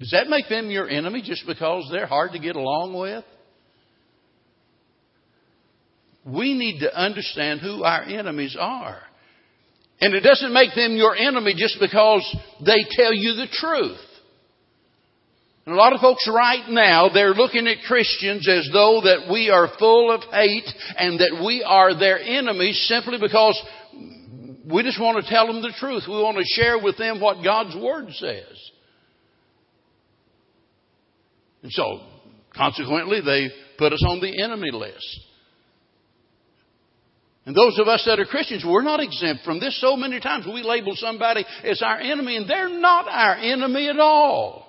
Does 0.01 0.11
that 0.11 0.29
make 0.29 0.49
them 0.49 0.71
your 0.71 0.89
enemy 0.89 1.23
just 1.25 1.47
because 1.47 1.89
they're 1.93 2.07
hard 2.07 2.33
to 2.33 2.39
get 2.39 2.57
along 2.57 2.99
with? 2.99 3.25
We 6.27 6.55
need 6.55 6.81
to 6.81 6.97
understand 6.97 7.61
who 7.61 7.85
our 7.85 8.03
enemies 8.03 8.57
are. 8.59 9.01
And 10.01 10.15
it 10.15 10.21
doesn't 10.21 10.53
make 10.53 10.75
them 10.75 10.97
your 10.97 11.15
enemy 11.15 11.55
just 11.57 11.79
because 11.81 12.25
they 12.65 12.85
tell 12.91 13.15
you 13.15 13.35
the 13.35 13.49
truth. 13.51 13.99
And 15.67 15.75
a 15.75 15.79
lot 15.79 15.95
of 15.95 16.01
folks 16.01 16.29
right 16.29 16.69
now, 16.69 17.09
they're 17.13 17.33
looking 17.33 17.67
at 17.67 17.87
Christians 17.87 18.47
as 18.49 18.69
though 18.73 19.01
that 19.05 19.33
we 19.33 19.49
are 19.49 19.69
full 19.79 20.11
of 20.11 20.21
hate 20.31 20.69
and 20.99 21.19
that 21.21 21.43
we 21.45 21.63
are 21.63 21.99
their 21.99 22.19
enemies 22.19 22.85
simply 22.87 23.19
because 23.19 23.59
we 24.71 24.83
just 24.83 25.01
want 25.01 25.25
to 25.25 25.31
tell 25.31 25.47
them 25.47 25.63
the 25.63 25.73
truth. 25.79 26.05
We 26.07 26.15
want 26.15 26.37
to 26.37 26.45
share 26.45 26.79
with 26.79 26.99
them 26.99 27.21
what 27.21 27.43
God's 27.43 27.75
Word 27.77 28.11
says. 28.11 28.71
And 31.63 31.73
so, 31.73 32.01
consequently, 32.55 33.23
they 33.25 33.49
put 33.79 33.95
us 33.95 34.05
on 34.07 34.21
the 34.21 34.43
enemy 34.43 34.71
list. 34.71 35.21
And 37.47 37.55
those 37.55 37.79
of 37.79 37.89
us 37.89 38.03
that 38.07 38.19
are 38.19 38.25
Christians, 38.25 38.65
we're 38.67 38.83
not 38.83 39.01
exempt 39.01 39.45
from 39.45 39.61
this. 39.61 39.79
So 39.81 39.97
many 39.97 40.19
times 40.19 40.47
we 40.47 40.63
label 40.63 40.95
somebody 40.97 41.45
as 41.63 41.83
our 41.83 41.99
enemy, 41.99 42.37
and 42.37 42.49
they're 42.49 42.71
not 42.71 43.07
our 43.07 43.37
enemy 43.37 43.89
at 43.89 43.99
all. 43.99 44.65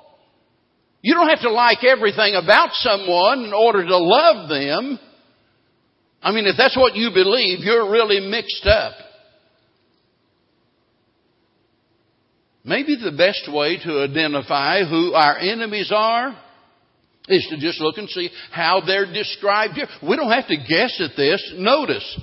You 1.01 1.13
don't 1.13 1.29
have 1.29 1.41
to 1.41 1.51
like 1.51 1.83
everything 1.83 2.35
about 2.35 2.69
someone 2.73 3.45
in 3.45 3.53
order 3.53 3.85
to 3.85 3.97
love 3.97 4.49
them. 4.49 4.99
I 6.21 6.31
mean, 6.31 6.47
if 6.47 6.55
that's 6.57 6.75
what 6.75 6.95
you 6.95 7.11
believe, 7.13 7.59
you're 7.59 7.91
really 7.91 8.19
mixed 8.27 8.65
up. 8.65 8.93
Maybe 12.65 12.95
the 12.95 13.15
best 13.15 13.47
way 13.53 13.77
to 13.83 14.01
identify 14.01 14.83
who 14.83 15.13
our 15.13 15.37
enemies 15.37 15.91
are 15.95 16.35
is 17.27 17.47
to 17.51 17.57
just 17.59 17.79
look 17.79 17.97
and 17.97 18.09
see 18.09 18.31
how 18.51 18.81
they're 18.85 19.05
described 19.05 19.75
here. 19.75 19.87
We 20.01 20.15
don't 20.15 20.31
have 20.31 20.47
to 20.47 20.57
guess 20.57 20.99
at 20.99 21.15
this. 21.15 21.53
Notice, 21.57 22.19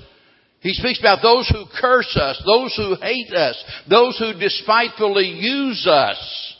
he 0.63 0.73
speaks 0.73 0.99
about 0.99 1.21
those 1.21 1.47
who 1.49 1.65
curse 1.79 2.15
us, 2.15 2.41
those 2.45 2.73
who 2.75 2.95
hate 2.95 3.33
us, 3.33 3.61
those 3.89 4.17
who 4.17 4.39
despitefully 4.39 5.27
use 5.27 5.85
us. 5.85 6.55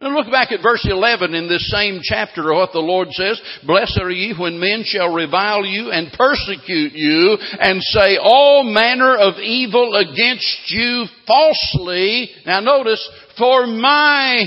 Now 0.00 0.10
look 0.10 0.30
back 0.30 0.52
at 0.52 0.62
verse 0.62 0.86
11 0.88 1.34
in 1.34 1.48
this 1.48 1.68
same 1.70 2.00
chapter 2.02 2.52
of 2.52 2.56
what 2.56 2.72
the 2.72 2.78
Lord 2.78 3.08
says. 3.10 3.40
Blessed 3.66 3.98
are 4.00 4.10
ye 4.10 4.32
when 4.38 4.60
men 4.60 4.84
shall 4.84 5.12
revile 5.12 5.64
you 5.64 5.90
and 5.90 6.12
persecute 6.12 6.92
you 6.92 7.36
and 7.58 7.82
say 7.82 8.16
all 8.22 8.62
manner 8.62 9.16
of 9.16 9.38
evil 9.38 9.96
against 9.96 10.70
you 10.70 11.06
falsely. 11.26 12.30
Now 12.44 12.60
notice, 12.60 13.08
for 13.36 13.66
my, 13.66 14.44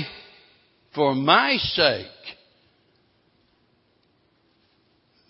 for 0.94 1.14
my 1.14 1.56
sake. 1.56 2.06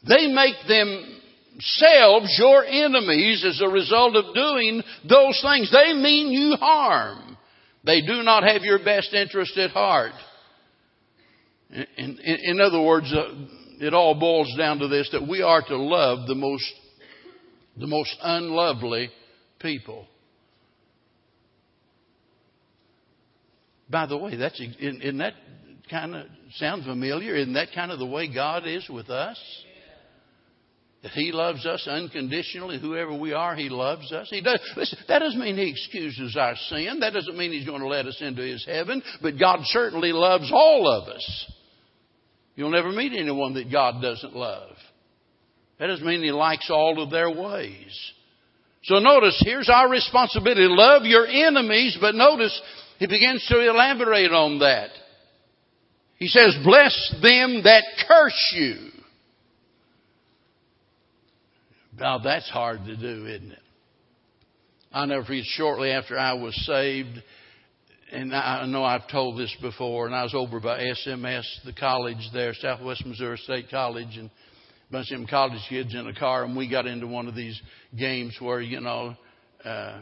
They 0.07 0.29
make 0.29 0.55
themselves 1.61 2.37
your 2.39 2.65
enemies 2.65 3.45
as 3.47 3.61
a 3.61 3.69
result 3.69 4.17
of 4.17 4.35
doing 4.35 4.83
those 5.09 5.41
things. 5.43 5.71
They 5.73 5.95
mean 5.95 6.33
you 6.33 6.57
harm. 6.57 7.37
They 7.85 8.01
do 8.01 8.23
not 8.23 8.43
have 8.45 8.63
your 8.63 8.79
best 8.85 9.13
interest 9.13 9.57
at 9.57 9.71
heart. 9.71 10.13
In, 11.71 11.87
in, 11.97 12.19
in 12.19 12.61
other 12.61 12.81
words, 12.81 13.13
uh, 13.13 13.33
it 13.81 13.95
all 13.95 14.15
boils 14.15 14.55
down 14.59 14.79
to 14.81 14.89
this 14.89 15.09
that 15.13 15.27
we 15.27 15.43
are 15.43 15.63
to 15.63 15.77
love 15.77 16.27
the 16.27 16.35
most, 16.35 16.71
the 17.79 17.87
most 17.87 18.15
unlovely 18.23 19.11
people. 19.61 20.07
By 23.89 24.07
the 24.07 24.17
way, 24.17 24.37
that's 24.37 24.61
in 24.61 25.19
that 25.19 25.35
kind 25.91 26.15
of 26.15 26.27
sound 26.55 26.85
familiar? 26.85 27.35
Isn't 27.35 27.55
that 27.55 27.69
kind 27.75 27.91
of 27.91 27.99
the 27.99 28.07
way 28.07 28.33
God 28.33 28.67
is 28.67 28.89
with 28.89 29.11
us? 29.11 29.37
He 31.03 31.33
loves 31.33 31.65
us 31.65 31.89
unconditionally. 31.91 32.79
Whoever 32.79 33.19
we 33.19 33.33
are, 33.33 33.57
He 33.57 33.71
loves 33.71 34.13
us. 34.13 34.29
He 34.29 34.43
does. 34.43 34.61
Listen, 34.77 34.99
that 35.09 35.21
doesn't 35.21 35.41
mean 35.41 35.57
He 35.57 35.71
excuses 35.71 36.37
our 36.39 36.55
sin. 36.69 36.99
That 37.01 37.15
doesn't 37.15 37.39
mean 37.39 37.53
He's 37.53 37.67
going 37.67 37.81
to 37.81 37.89
let 37.89 38.05
us 38.05 38.19
into 38.21 38.43
His 38.43 38.65
heaven. 38.67 39.03
But 39.23 39.39
God 39.39 39.61
certainly 39.65 40.13
loves 40.13 40.51
all 40.53 40.87
of 40.87 41.09
us. 41.09 41.53
You'll 42.55 42.71
never 42.71 42.93
meet 42.93 43.13
anyone 43.19 43.55
that 43.55 43.73
God 43.73 44.03
doesn't 44.03 44.37
love. 44.37 44.77
That 45.79 45.87
doesn't 45.87 46.07
mean 46.07 46.23
He 46.23 46.33
likes 46.33 46.69
all 46.71 47.03
of 47.03 47.11
their 47.11 47.31
ways. 47.31 48.13
So 48.83 48.99
notice, 48.99 49.43
here's 49.45 49.71
our 49.71 49.89
responsibility. 49.89 50.67
Love 50.69 51.05
your 51.05 51.27
enemies, 51.27 51.97
but 51.99 52.15
notice, 52.15 52.61
He 52.99 53.07
begins 53.07 53.47
to 53.49 53.67
elaborate 53.67 54.33
on 54.33 54.59
that. 54.59 54.91
He 56.17 56.29
says, 56.29 56.59
bless 56.63 57.15
them 57.23 57.63
that 57.65 57.85
curse 58.07 58.55
you. 58.55 58.90
Now 62.01 62.17
that's 62.17 62.49
hard 62.49 62.87
to 62.87 62.97
do, 62.97 63.27
isn't 63.27 63.53
it? 63.53 63.59
I'll 64.91 65.07
never 65.07 65.23
forget 65.23 65.45
shortly 65.45 65.91
after 65.91 66.19
I 66.19 66.33
was 66.33 66.57
saved, 66.65 67.23
and 68.11 68.35
I 68.35 68.65
know 68.67 68.83
I've 68.83 69.07
told 69.09 69.39
this 69.39 69.55
before, 69.61 70.07
and 70.07 70.15
I 70.15 70.23
was 70.23 70.35
over 70.35 70.61
by 70.61 70.81
SMS, 70.81 71.45
the 71.67 71.75
college 71.75 72.31
there, 72.33 72.55
Southwest 72.55 73.05
Missouri 73.05 73.37
State 73.37 73.67
College, 73.71 74.17
and 74.17 74.31
a 74.31 74.93
bunch 74.93 75.13
of 75.13 75.19
them 75.19 75.27
college 75.29 75.61
kids 75.69 75.95
in 75.95 76.07
a 76.07 76.15
car, 76.15 76.45
and 76.45 76.57
we 76.57 76.71
got 76.71 76.87
into 76.87 77.07
one 77.07 77.29
of 77.29 77.35
these 77.35 77.61
games 77.97 78.35
where, 78.41 78.63
you 78.63 78.81
know, 78.81 79.15
uh, 79.63 80.01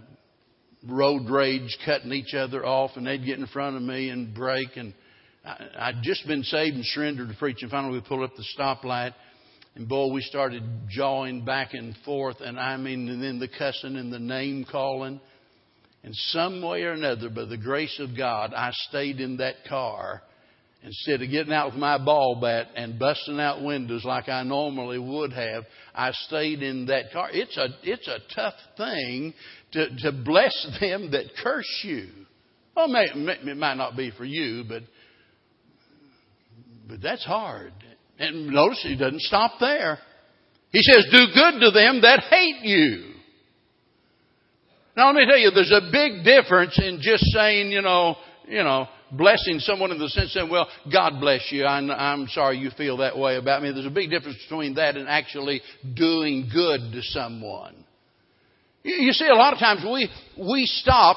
road 0.88 1.28
rage, 1.28 1.76
cutting 1.84 2.12
each 2.12 2.32
other 2.32 2.64
off, 2.64 2.92
and 2.94 3.08
they'd 3.08 3.26
get 3.26 3.40
in 3.40 3.46
front 3.48 3.74
of 3.74 3.82
me 3.82 4.08
and 4.10 4.32
brake, 4.34 4.76
and 4.76 4.94
I, 5.44 5.88
I'd 5.88 6.02
just 6.02 6.26
been 6.28 6.44
saved 6.44 6.76
and 6.76 6.84
surrendered 6.84 7.28
to 7.28 7.34
preaching. 7.34 7.68
Finally, 7.68 7.94
we 7.94 8.00
pulled 8.06 8.22
up 8.22 8.36
the 8.36 8.44
stoplight, 8.56 9.14
and 9.78 9.88
boy, 9.88 10.12
we 10.12 10.22
started 10.22 10.64
jawing 10.90 11.44
back 11.44 11.72
and 11.72 11.94
forth, 12.04 12.40
and 12.40 12.58
I 12.58 12.76
mean, 12.76 13.08
and 13.08 13.22
then 13.22 13.38
the 13.38 13.46
cussing 13.46 13.94
and 13.96 14.12
the 14.12 14.18
name 14.18 14.66
calling. 14.70 15.20
And 16.02 16.14
some 16.30 16.60
way 16.62 16.82
or 16.82 16.92
another, 16.92 17.30
by 17.30 17.44
the 17.44 17.56
grace 17.56 17.96
of 18.00 18.16
God, 18.16 18.52
I 18.54 18.70
stayed 18.88 19.20
in 19.20 19.36
that 19.36 19.54
car 19.68 20.22
instead 20.82 21.22
of 21.22 21.30
getting 21.30 21.52
out 21.52 21.66
with 21.66 21.78
my 21.78 21.96
ball 21.96 22.40
bat 22.40 22.66
and 22.74 22.98
busting 22.98 23.38
out 23.38 23.62
windows 23.62 24.04
like 24.04 24.28
I 24.28 24.42
normally 24.42 24.98
would 24.98 25.32
have. 25.32 25.62
I 25.94 26.10
stayed 26.26 26.60
in 26.60 26.86
that 26.86 27.12
car. 27.12 27.28
It's 27.32 27.56
a 27.56 27.68
it's 27.84 28.08
a 28.08 28.18
tough 28.34 28.54
thing 28.76 29.32
to 29.72 29.96
to 29.98 30.12
bless 30.24 30.66
them 30.80 31.12
that 31.12 31.26
curse 31.40 31.84
you. 31.84 32.08
Well, 32.74 32.88
may, 32.88 33.04
it 33.04 33.56
might 33.56 33.74
not 33.74 33.96
be 33.96 34.10
for 34.10 34.24
you, 34.24 34.64
but 34.68 34.82
but 36.88 37.00
that's 37.00 37.24
hard. 37.24 37.72
And 38.18 38.48
notice 38.48 38.82
he 38.82 38.96
doesn't 38.96 39.22
stop 39.22 39.52
there. 39.60 39.98
He 40.70 40.82
says, 40.82 41.06
do 41.10 41.18
good 41.34 41.60
to 41.60 41.70
them 41.70 42.02
that 42.02 42.24
hate 42.30 42.62
you. 42.62 43.14
Now 44.96 45.06
let 45.06 45.14
me 45.14 45.26
tell 45.26 45.38
you, 45.38 45.50
there's 45.50 45.72
a 45.72 45.90
big 45.92 46.24
difference 46.24 46.78
in 46.82 46.98
just 47.00 47.24
saying, 47.32 47.70
you 47.70 47.82
know, 47.82 48.16
you 48.48 48.62
know, 48.64 48.88
blessing 49.12 49.58
someone 49.60 49.92
in 49.92 49.98
the 49.98 50.08
sense 50.08 50.34
that, 50.34 50.48
well, 50.50 50.68
God 50.92 51.20
bless 51.20 51.46
you. 51.50 51.64
I'm, 51.64 51.90
I'm 51.90 52.26
sorry 52.28 52.58
you 52.58 52.70
feel 52.70 52.98
that 52.98 53.16
way 53.16 53.36
about 53.36 53.62
me. 53.62 53.72
There's 53.72 53.86
a 53.86 53.90
big 53.90 54.10
difference 54.10 54.38
between 54.48 54.74
that 54.74 54.96
and 54.96 55.08
actually 55.08 55.60
doing 55.94 56.50
good 56.52 56.92
to 56.92 57.02
someone. 57.02 57.84
You, 58.82 58.96
you 58.96 59.12
see, 59.12 59.26
a 59.26 59.34
lot 59.34 59.52
of 59.52 59.58
times 59.58 59.84
we, 59.84 60.10
we 60.36 60.66
stop 60.66 61.16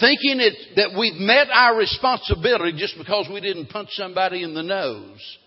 thinking 0.00 0.40
it, 0.40 0.54
that 0.76 0.98
we've 0.98 1.20
met 1.20 1.48
our 1.52 1.76
responsibility 1.76 2.76
just 2.76 2.96
because 2.98 3.28
we 3.32 3.40
didn't 3.40 3.68
punch 3.68 3.90
somebody 3.92 4.42
in 4.42 4.54
the 4.54 4.62
nose. 4.62 5.38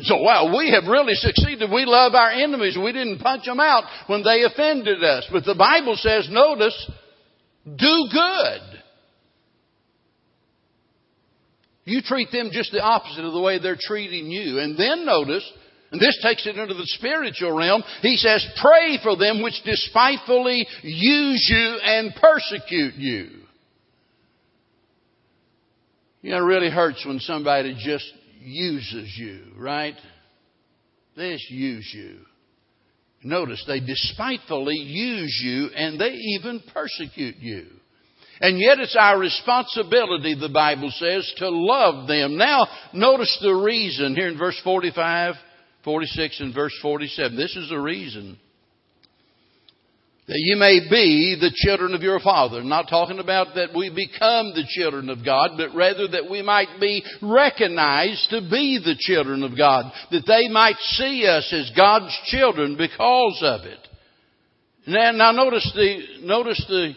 So, 0.00 0.16
wow, 0.16 0.56
we 0.56 0.70
have 0.70 0.84
really 0.90 1.14
succeeded. 1.14 1.70
We 1.70 1.84
love 1.84 2.14
our 2.14 2.30
enemies. 2.30 2.78
We 2.82 2.92
didn't 2.92 3.18
punch 3.18 3.44
them 3.44 3.60
out 3.60 3.84
when 4.06 4.22
they 4.22 4.44
offended 4.44 5.02
us. 5.04 5.26
But 5.30 5.44
the 5.44 5.54
Bible 5.54 5.96
says, 5.96 6.28
notice, 6.30 6.90
do 7.64 8.08
good. 8.12 8.82
You 11.84 12.02
treat 12.02 12.30
them 12.30 12.50
just 12.52 12.72
the 12.72 12.80
opposite 12.80 13.24
of 13.24 13.32
the 13.32 13.40
way 13.40 13.58
they're 13.58 13.76
treating 13.78 14.30
you. 14.30 14.58
And 14.58 14.78
then 14.78 15.04
notice, 15.04 15.50
and 15.92 16.00
this 16.00 16.18
takes 16.22 16.46
it 16.46 16.56
into 16.56 16.74
the 16.74 16.86
spiritual 16.86 17.56
realm. 17.56 17.82
He 18.00 18.16
says, 18.16 18.46
pray 18.60 18.98
for 19.02 19.16
them 19.16 19.42
which 19.42 19.60
despitefully 19.64 20.66
use 20.82 21.48
you 21.50 21.78
and 21.82 22.14
persecute 22.14 22.94
you. 22.94 23.30
You 26.22 26.30
know, 26.30 26.38
it 26.38 26.46
really 26.46 26.70
hurts 26.70 27.04
when 27.04 27.18
somebody 27.18 27.76
just 27.82 28.04
uses 28.40 29.12
you, 29.16 29.40
right? 29.58 29.96
They 31.16 31.32
just 31.32 31.50
use 31.50 31.90
you. 31.92 32.18
Notice 33.22 33.64
they 33.66 33.80
despitefully 33.80 34.76
use 34.76 35.40
you 35.42 35.70
and 35.74 36.00
they 36.00 36.12
even 36.12 36.62
persecute 36.72 37.36
you. 37.38 37.66
And 38.40 38.58
yet 38.58 38.78
it's 38.78 38.96
our 38.98 39.18
responsibility, 39.18 40.34
the 40.34 40.48
Bible 40.48 40.90
says, 40.94 41.30
to 41.38 41.50
love 41.50 42.06
them. 42.06 42.38
Now, 42.38 42.66
notice 42.94 43.36
the 43.42 43.52
reason 43.52 44.14
here 44.14 44.28
in 44.28 44.38
verse 44.38 44.58
45. 44.64 45.34
46 45.84 46.40
and 46.40 46.54
verse 46.54 46.76
47. 46.82 47.36
This 47.36 47.56
is 47.56 47.68
the 47.68 47.78
reason. 47.78 48.38
That 50.30 50.38
you 50.38 50.56
may 50.58 50.78
be 50.88 51.36
the 51.40 51.50
children 51.52 51.92
of 51.92 52.02
your 52.02 52.20
Father. 52.20 52.62
not 52.62 52.88
talking 52.88 53.18
about 53.18 53.56
that 53.56 53.74
we 53.74 53.90
become 53.90 54.52
the 54.54 54.62
children 54.68 55.08
of 55.08 55.24
God, 55.24 55.56
but 55.56 55.74
rather 55.74 56.06
that 56.06 56.30
we 56.30 56.40
might 56.40 56.78
be 56.80 57.02
recognized 57.20 58.30
to 58.30 58.40
be 58.42 58.78
the 58.78 58.94
children 58.96 59.42
of 59.42 59.58
God. 59.58 59.90
That 60.12 60.26
they 60.28 60.48
might 60.48 60.76
see 60.76 61.26
us 61.26 61.52
as 61.52 61.72
God's 61.76 62.16
children 62.26 62.76
because 62.76 63.40
of 63.42 63.62
it. 63.66 63.78
Now, 64.86 65.10
now 65.10 65.32
notice 65.32 65.68
the, 65.74 66.20
notice 66.22 66.64
the, 66.68 66.92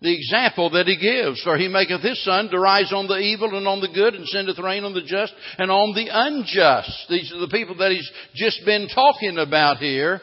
the 0.00 0.14
example 0.14 0.70
that 0.70 0.86
he 0.86 0.96
gives. 0.96 1.42
For 1.42 1.56
he 1.56 1.68
maketh 1.68 2.02
his 2.02 2.22
sun 2.24 2.48
to 2.50 2.58
rise 2.58 2.92
on 2.92 3.06
the 3.06 3.18
evil 3.18 3.56
and 3.56 3.66
on 3.66 3.80
the 3.80 3.88
good, 3.88 4.14
and 4.14 4.26
sendeth 4.28 4.58
rain 4.58 4.84
on 4.84 4.94
the 4.94 5.02
just 5.02 5.32
and 5.58 5.70
on 5.70 5.94
the 5.94 6.08
unjust. 6.10 7.06
These 7.08 7.32
are 7.32 7.40
the 7.40 7.48
people 7.48 7.76
that 7.78 7.92
he's 7.92 8.10
just 8.34 8.64
been 8.64 8.88
talking 8.94 9.38
about 9.38 9.78
here. 9.78 10.20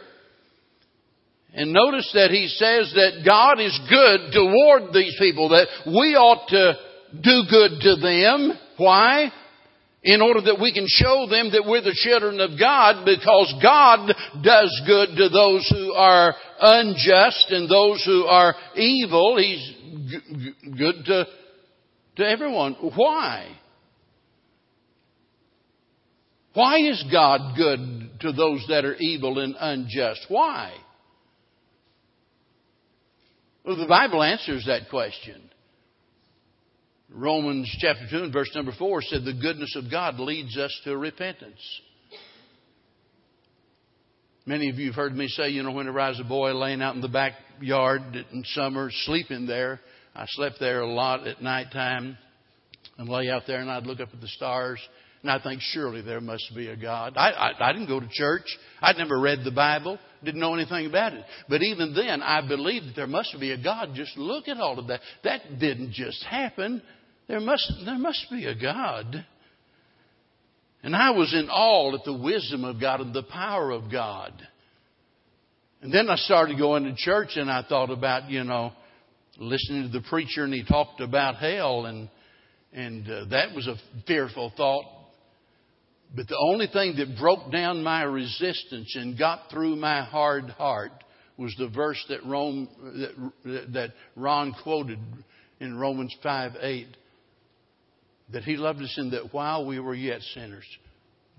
And 1.55 1.71
notice 1.71 2.09
that 2.13 2.31
he 2.31 2.47
says 2.47 2.91
that 2.95 3.23
God 3.23 3.61
is 3.61 3.79
good 3.87 4.33
toward 4.33 4.93
these 4.93 5.15
people, 5.19 5.49
that 5.49 5.67
we 5.85 6.15
ought 6.15 6.47
to 6.49 6.73
do 7.21 7.43
good 7.47 7.79
to 7.81 7.95
them. 8.01 8.57
Why? 8.77 9.31
In 10.03 10.21
order 10.21 10.41
that 10.41 10.59
we 10.59 10.73
can 10.73 10.85
show 10.87 11.27
them 11.29 11.51
that 11.51 11.63
we're 11.65 11.81
the 11.81 11.95
children 11.95 12.41
of 12.41 12.59
God 12.59 13.05
because 13.05 13.53
God 13.63 14.13
does 14.43 14.81
good 14.85 15.15
to 15.15 15.29
those 15.29 15.67
who 15.73 15.93
are 15.93 16.35
unjust 16.59 17.47
and 17.51 17.69
those 17.69 18.03
who 18.05 18.25
are 18.25 18.53
evil. 18.75 19.37
He's 19.37 19.75
good 20.77 21.05
to, 21.05 21.25
to 22.17 22.23
everyone. 22.25 22.73
Why? 22.95 23.47
Why 26.53 26.79
is 26.79 27.03
God 27.11 27.55
good 27.55 28.03
to 28.23 28.31
those 28.31 28.65
that 28.69 28.85
are 28.85 28.95
evil 28.95 29.39
and 29.39 29.55
unjust. 29.59 30.25
Why? 30.29 30.73
Well, 33.65 33.75
the 33.75 33.85
Bible 33.85 34.23
answers 34.23 34.65
that 34.65 34.89
question. 34.89 35.41
Romans 37.15 37.69
chapter 37.79 38.07
2 38.09 38.23
and 38.23 38.33
verse 38.33 38.49
number 38.55 38.71
4 38.77 39.01
said, 39.03 39.23
The 39.23 39.33
goodness 39.33 39.75
of 39.75 39.91
God 39.91 40.19
leads 40.19 40.57
us 40.57 40.75
to 40.83 40.97
repentance. 40.97 41.61
Many 44.45 44.69
of 44.69 44.77
you 44.77 44.87
have 44.87 44.95
heard 44.95 45.15
me 45.15 45.27
say, 45.27 45.49
you 45.49 45.63
know, 45.63 45.71
whenever 45.71 45.99
I 45.99 46.09
was 46.09 46.19
a 46.19 46.25
boy 46.25 46.53
laying 46.53 46.81
out 46.81 46.95
in 46.95 47.01
the 47.01 47.07
backyard 47.07 48.01
in 48.31 48.43
summer, 48.47 48.89
sleeping 49.05 49.45
there, 49.45 49.79
I 50.15 50.25
slept 50.27 50.57
there 50.59 50.81
a 50.81 50.91
lot 50.91 51.27
at 51.27 51.41
nighttime 51.41 52.17
and 52.97 53.07
lay 53.07 53.29
out 53.29 53.43
there 53.47 53.61
and 53.61 53.71
I'd 53.71 53.85
look 53.85 53.99
up 53.99 54.09
at 54.11 54.19
the 54.19 54.27
stars 54.27 54.79
and 55.21 55.31
I 55.31 55.41
think 55.41 55.61
surely 55.61 56.01
there 56.01 56.19
must 56.19 56.51
be 56.53 56.67
a 56.67 56.75
God. 56.75 57.13
I, 57.15 57.29
I, 57.29 57.69
I 57.69 57.73
didn't 57.73 57.87
go 57.87 58.01
to 58.01 58.09
church. 58.11 58.45
I'd 58.81 58.97
never 58.97 59.17
read 59.17 59.39
the 59.45 59.51
Bible. 59.51 59.97
Didn't 60.23 60.41
know 60.41 60.53
anything 60.53 60.85
about 60.85 61.13
it. 61.13 61.23
But 61.47 61.61
even 61.61 61.93
then, 61.93 62.21
I 62.21 62.45
believed 62.45 62.87
that 62.87 62.95
there 62.97 63.07
must 63.07 63.33
be 63.39 63.51
a 63.51 63.63
God. 63.63 63.91
Just 63.95 64.17
look 64.17 64.49
at 64.49 64.57
all 64.57 64.77
of 64.79 64.87
that. 64.87 64.99
That 65.23 65.59
didn't 65.59 65.93
just 65.93 66.21
happen. 66.25 66.81
There 67.27 67.39
must, 67.39 67.71
there 67.85 67.97
must 67.97 68.25
be 68.29 68.45
a 68.45 68.55
God. 68.55 69.25
And 70.83 70.95
I 70.95 71.11
was 71.11 71.33
in 71.33 71.49
awe 71.49 71.95
at 71.95 72.03
the 72.03 72.13
wisdom 72.13 72.65
of 72.65 72.79
God 72.79 72.99
and 72.99 73.13
the 73.13 73.23
power 73.23 73.71
of 73.71 73.89
God. 73.89 74.33
And 75.81 75.93
then 75.93 76.09
I 76.09 76.15
started 76.17 76.57
going 76.57 76.83
to 76.83 76.95
church 76.95 77.31
and 77.35 77.49
I 77.49 77.63
thought 77.63 77.89
about, 77.89 78.29
you 78.29 78.43
know, 78.43 78.73
listening 79.37 79.83
to 79.83 79.89
the 79.89 80.05
preacher 80.07 80.43
and 80.43 80.53
he 80.53 80.63
talked 80.63 80.99
about 80.99 81.35
hell 81.37 81.85
and, 81.85 82.09
and 82.73 83.09
uh, 83.09 83.25
that 83.31 83.55
was 83.55 83.67
a 83.67 83.75
fearful 84.05 84.51
thought. 84.55 84.85
But 86.15 86.27
the 86.27 86.37
only 86.37 86.67
thing 86.67 86.95
that 86.97 87.17
broke 87.17 87.51
down 87.51 87.81
my 87.81 88.03
resistance 88.03 88.95
and 88.95 89.17
got 89.17 89.49
through 89.49 89.77
my 89.77 90.03
hard 90.03 90.49
heart 90.51 90.91
was 91.37 91.55
the 91.57 91.69
verse 91.69 92.03
that, 92.09 92.23
Rome, 92.25 92.69
that, 93.43 93.73
that 93.73 93.89
Ron 94.15 94.53
quoted 94.63 94.99
in 95.59 95.77
Romans 95.77 96.15
5 96.21 96.51
8 96.61 96.97
that 98.31 98.43
He 98.43 98.57
loved 98.57 98.81
us 98.81 98.95
in 98.97 99.11
that 99.11 99.33
while 99.33 99.65
we 99.65 99.79
were 99.79 99.95
yet 99.95 100.21
sinners. 100.33 100.65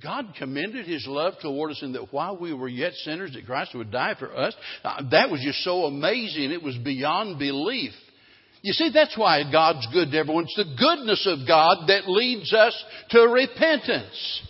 God 0.03 0.35
commended 0.39 0.87
His 0.87 1.07
love 1.07 1.35
toward 1.41 1.71
us 1.71 1.83
in 1.83 1.93
that 1.93 2.13
while 2.13 2.37
we 2.37 2.53
were 2.53 2.69
yet 2.69 2.93
sinners, 2.93 3.33
that 3.35 3.47
Christ 3.47 3.75
would 3.75 3.91
die 3.91 4.15
for 4.19 4.35
us. 4.35 4.55
Uh, 4.83 5.03
that 5.11 5.31
was 5.31 5.41
just 5.41 5.65
so 5.65 5.85
amazing. 5.85 6.51
It 6.51 6.63
was 6.63 6.77
beyond 6.77 7.39
belief. 7.39 7.93
You 8.63 8.73
see, 8.73 8.91
that's 8.93 9.17
why 9.17 9.43
God's 9.51 9.87
good 9.93 10.11
to 10.11 10.17
everyone. 10.17 10.45
It's 10.45 10.57
the 10.57 10.77
goodness 10.79 11.27
of 11.31 11.47
God 11.47 11.87
that 11.89 12.09
leads 12.09 12.53
us 12.53 12.85
to 13.11 13.21
repentance. 13.21 14.43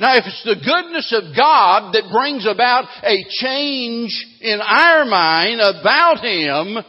Now, 0.00 0.16
if 0.16 0.24
it's 0.26 0.44
the 0.44 0.56
goodness 0.56 1.14
of 1.14 1.36
God 1.36 1.92
that 1.92 2.10
brings 2.10 2.46
about 2.46 2.86
a 3.04 3.24
change 3.28 4.10
in 4.40 4.60
our 4.60 5.04
mind 5.04 5.60
about 5.60 6.24
Him, 6.24 6.82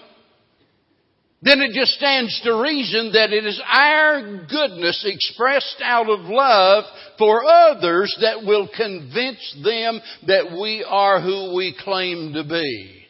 then 1.44 1.60
it 1.60 1.74
just 1.74 1.92
stands 1.94 2.40
to 2.46 2.62
reason 2.62 3.12
that 3.14 3.34
it 3.34 3.46
is 3.46 3.62
our 3.68 4.46
goodness 4.48 5.04
expressed 5.06 5.82
out 5.84 6.10
of 6.10 6.22
love 6.22 6.86
for 7.18 7.44
others 7.44 8.16
that 8.22 8.46
will 8.46 8.70
convince 8.74 9.58
them 9.62 10.00
that 10.26 10.58
we 10.58 10.86
are 10.88 11.20
who 11.20 11.54
we 11.54 11.76
claim 11.84 12.32
to 12.34 12.46
be. 12.46 13.06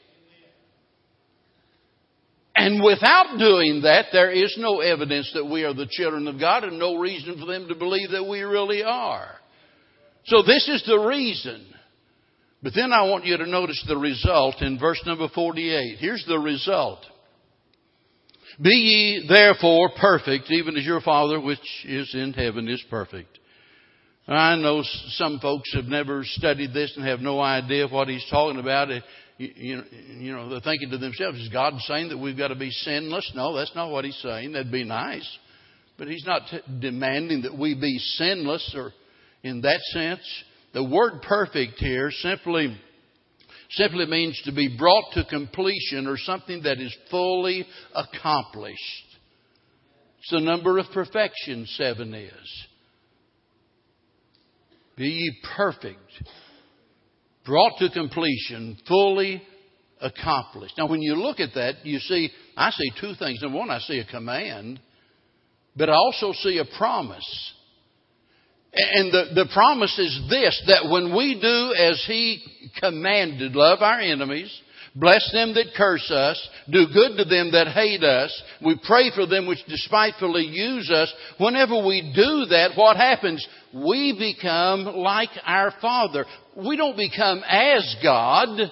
And 2.55 2.83
without 2.83 3.37
doing 3.37 3.81
that, 3.83 4.07
there 4.11 4.31
is 4.31 4.55
no 4.57 4.79
evidence 4.79 5.29
that 5.35 5.45
we 5.45 5.63
are 5.63 5.73
the 5.75 5.87
children 5.89 6.27
of 6.27 6.39
God 6.39 6.63
and 6.63 6.79
no 6.79 6.95
reason 6.95 7.39
for 7.39 7.45
them 7.45 7.67
to 7.67 7.75
believe 7.75 8.11
that 8.11 8.27
we 8.27 8.41
really 8.41 8.83
are. 8.83 9.29
So 10.25 10.41
this 10.41 10.67
is 10.69 10.83
the 10.87 10.97
reason. 10.97 11.67
But 12.63 12.73
then 12.73 12.93
I 12.93 13.03
want 13.03 13.25
you 13.25 13.37
to 13.37 13.45
notice 13.45 13.83
the 13.87 13.97
result 13.97 14.61
in 14.61 14.79
verse 14.79 15.01
number 15.05 15.27
48. 15.27 15.97
Here's 15.99 16.25
the 16.27 16.39
result. 16.39 16.99
Be 18.61 18.69
ye 18.69 19.25
therefore 19.27 19.91
perfect, 19.99 20.51
even 20.51 20.77
as 20.77 20.85
your 20.85 21.01
Father 21.01 21.39
which 21.39 21.59
is 21.85 22.13
in 22.13 22.33
heaven 22.33 22.67
is 22.67 22.83
perfect. 22.89 23.39
I 24.27 24.55
know 24.55 24.83
some 25.09 25.39
folks 25.39 25.73
have 25.73 25.85
never 25.85 26.23
studied 26.23 26.73
this 26.73 26.93
and 26.95 27.05
have 27.05 27.19
no 27.19 27.41
idea 27.41 27.87
what 27.87 28.07
he's 28.07 28.25
talking 28.29 28.59
about. 28.59 28.89
You, 29.37 29.83
know, 30.33 30.49
they're 30.49 30.61
thinking 30.61 30.91
to 30.91 30.97
themselves, 30.97 31.39
is 31.39 31.49
God 31.49 31.73
saying 31.79 32.09
that 32.09 32.17
we've 32.17 32.37
got 32.37 32.49
to 32.49 32.55
be 32.55 32.69
sinless? 32.69 33.29
No, 33.35 33.55
that's 33.55 33.75
not 33.75 33.91
what 33.91 34.05
he's 34.05 34.19
saying. 34.21 34.53
That'd 34.53 34.71
be 34.71 34.85
nice. 34.85 35.27
But 35.97 36.07
he's 36.07 36.25
not 36.25 36.43
t- 36.49 36.61
demanding 36.79 37.41
that 37.41 37.57
we 37.57 37.75
be 37.75 37.97
sinless 37.99 38.73
or 38.77 38.93
in 39.43 39.61
that 39.61 39.81
sense. 39.91 40.21
The 40.73 40.83
word 40.83 41.21
perfect 41.23 41.79
here 41.79 42.09
simply 42.11 42.77
simply 43.73 44.05
means 44.05 44.39
to 44.45 44.51
be 44.51 44.75
brought 44.77 45.11
to 45.13 45.25
completion 45.25 46.07
or 46.07 46.17
something 46.17 46.63
that 46.63 46.79
is 46.79 46.95
fully 47.09 47.65
accomplished. 47.95 49.05
It's 50.19 50.31
the 50.31 50.39
number 50.39 50.77
of 50.77 50.85
perfection 50.93 51.65
seven 51.67 52.13
is. 52.13 52.65
Be 54.95 55.07
ye 55.07 55.37
perfect, 55.55 55.99
brought 57.45 57.79
to 57.79 57.89
completion, 57.89 58.77
fully 58.87 59.41
accomplished. 59.99 60.75
Now, 60.77 60.87
when 60.87 61.01
you 61.01 61.15
look 61.15 61.39
at 61.39 61.55
that, 61.55 61.85
you 61.85 61.97
see, 61.99 62.29
I 62.55 62.69
see 62.69 62.91
two 63.01 63.15
things. 63.15 63.41
Number 63.41 63.57
one, 63.57 63.71
I 63.71 63.79
see 63.79 63.99
a 63.99 64.05
command, 64.05 64.79
but 65.75 65.89
I 65.89 65.93
also 65.93 66.31
see 66.33 66.59
a 66.59 66.77
promise. 66.77 67.53
And 68.75 69.11
the, 69.11 69.25
the 69.35 69.49
promise 69.53 69.97
is 69.99 70.19
this, 70.29 70.63
that 70.67 70.89
when 70.89 71.15
we 71.15 71.39
do 71.39 71.73
as 71.77 72.03
He 72.07 72.43
commanded, 72.79 73.55
love 73.55 73.79
our 73.81 73.99
enemies, 73.99 74.51
bless 74.95 75.31
them 75.31 75.53
that 75.53 75.73
curse 75.77 76.09
us, 76.09 76.49
do 76.71 76.87
good 76.91 77.17
to 77.17 77.25
them 77.25 77.51
that 77.51 77.67
hate 77.67 78.03
us, 78.03 78.43
we 78.65 78.79
pray 78.83 79.11
for 79.13 79.27
them 79.27 79.45
which 79.47 79.63
despitefully 79.67 80.45
use 80.45 80.89
us, 80.89 81.13
whenever 81.37 81.85
we 81.85 82.13
do 82.15 82.45
that, 82.49 82.71
what 82.75 82.97
happens? 82.97 83.47
We 83.73 84.15
become 84.17 84.85
like 84.85 85.29
our 85.45 85.73
Father. 85.79 86.25
We 86.57 86.75
don't 86.75 86.97
become 86.97 87.43
as 87.47 87.95
God, 88.01 88.71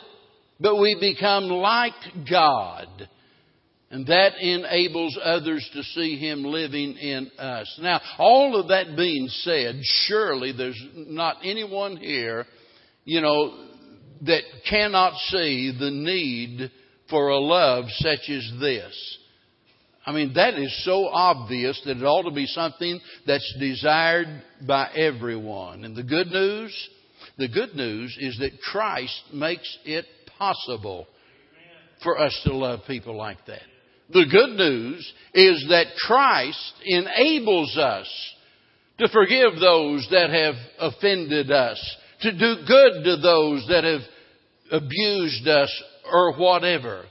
but 0.59 0.77
we 0.77 0.97
become 0.99 1.43
like 1.43 1.93
God. 2.29 2.87
And 3.91 4.07
that 4.07 4.37
enables 4.39 5.19
others 5.21 5.69
to 5.73 5.83
see 5.83 6.17
Him 6.17 6.45
living 6.45 6.95
in 6.95 7.29
us. 7.37 7.77
Now, 7.81 7.99
all 8.17 8.57
of 8.57 8.69
that 8.69 8.95
being 8.95 9.27
said, 9.27 9.81
surely 10.07 10.53
there's 10.53 10.81
not 10.95 11.37
anyone 11.43 11.97
here, 11.97 12.45
you 13.03 13.19
know, 13.19 13.67
that 14.21 14.43
cannot 14.69 15.13
see 15.27 15.75
the 15.77 15.91
need 15.91 16.71
for 17.09 17.29
a 17.29 17.39
love 17.39 17.85
such 17.89 18.29
as 18.29 18.49
this. 18.61 19.17
I 20.05 20.13
mean, 20.13 20.33
that 20.35 20.55
is 20.55 20.85
so 20.85 21.07
obvious 21.07 21.79
that 21.85 21.97
it 21.97 22.03
ought 22.03 22.23
to 22.23 22.33
be 22.33 22.47
something 22.47 22.99
that's 23.27 23.55
desired 23.59 24.41
by 24.65 24.89
everyone. 24.95 25.83
And 25.83 25.95
the 25.95 26.03
good 26.03 26.27
news, 26.27 26.89
the 27.37 27.49
good 27.49 27.75
news 27.75 28.17
is 28.19 28.39
that 28.39 28.61
Christ 28.71 29.21
makes 29.33 29.77
it 29.83 30.05
possible 30.39 31.07
for 32.03 32.17
us 32.17 32.39
to 32.45 32.55
love 32.55 32.79
people 32.87 33.17
like 33.17 33.45
that. 33.47 33.61
The 34.13 34.25
good 34.29 34.57
news 34.57 35.13
is 35.33 35.65
that 35.69 35.87
Christ 36.05 36.73
enables 36.83 37.77
us 37.77 38.07
to 38.99 39.07
forgive 39.09 39.59
those 39.59 40.07
that 40.11 40.29
have 40.29 40.55
offended 40.79 41.49
us, 41.51 41.97
to 42.21 42.31
do 42.31 42.55
good 42.67 43.03
to 43.03 43.17
those 43.21 43.65
that 43.69 43.83
have 43.83 44.01
abused 44.71 45.47
us 45.47 45.83
or 46.11 46.33
whatever. 46.37 47.05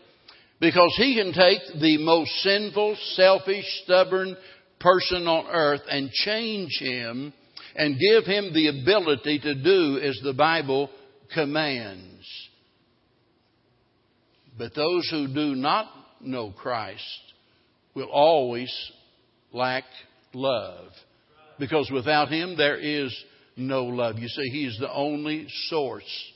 Because 0.61 0.95
He 0.99 1.17
can 1.17 1.33
take 1.33 1.81
the 1.81 1.97
most 1.99 2.31
sinful, 2.43 2.97
selfish, 3.15 3.65
stubborn 3.85 4.37
person 4.81 5.27
on 5.27 5.47
earth 5.47 5.83
and 5.89 6.11
change 6.11 6.71
him 6.81 7.33
and 7.77 8.01
give 8.01 8.25
him 8.25 8.53
the 8.53 8.69
ability 8.69 9.39
to 9.41 9.55
do 9.55 10.01
as 10.03 10.19
the 10.23 10.33
Bible 10.33 10.91
commands. 11.33 12.27
But 14.59 14.75
those 14.75 15.09
who 15.11 15.29
do 15.33 15.55
not 15.55 15.87
know 16.23 16.53
Christ 16.53 17.03
will 17.95 18.09
always 18.11 18.73
lack 19.53 19.85
love. 20.33 20.89
Because 21.59 21.91
without 21.93 22.29
Him, 22.29 22.57
there 22.57 22.77
is 22.77 23.15
no 23.57 23.85
love. 23.85 24.19
You 24.19 24.29
see, 24.29 24.49
He 24.51 24.67
is 24.67 24.79
the 24.79 24.93
only 24.93 25.47
source. 25.69 26.33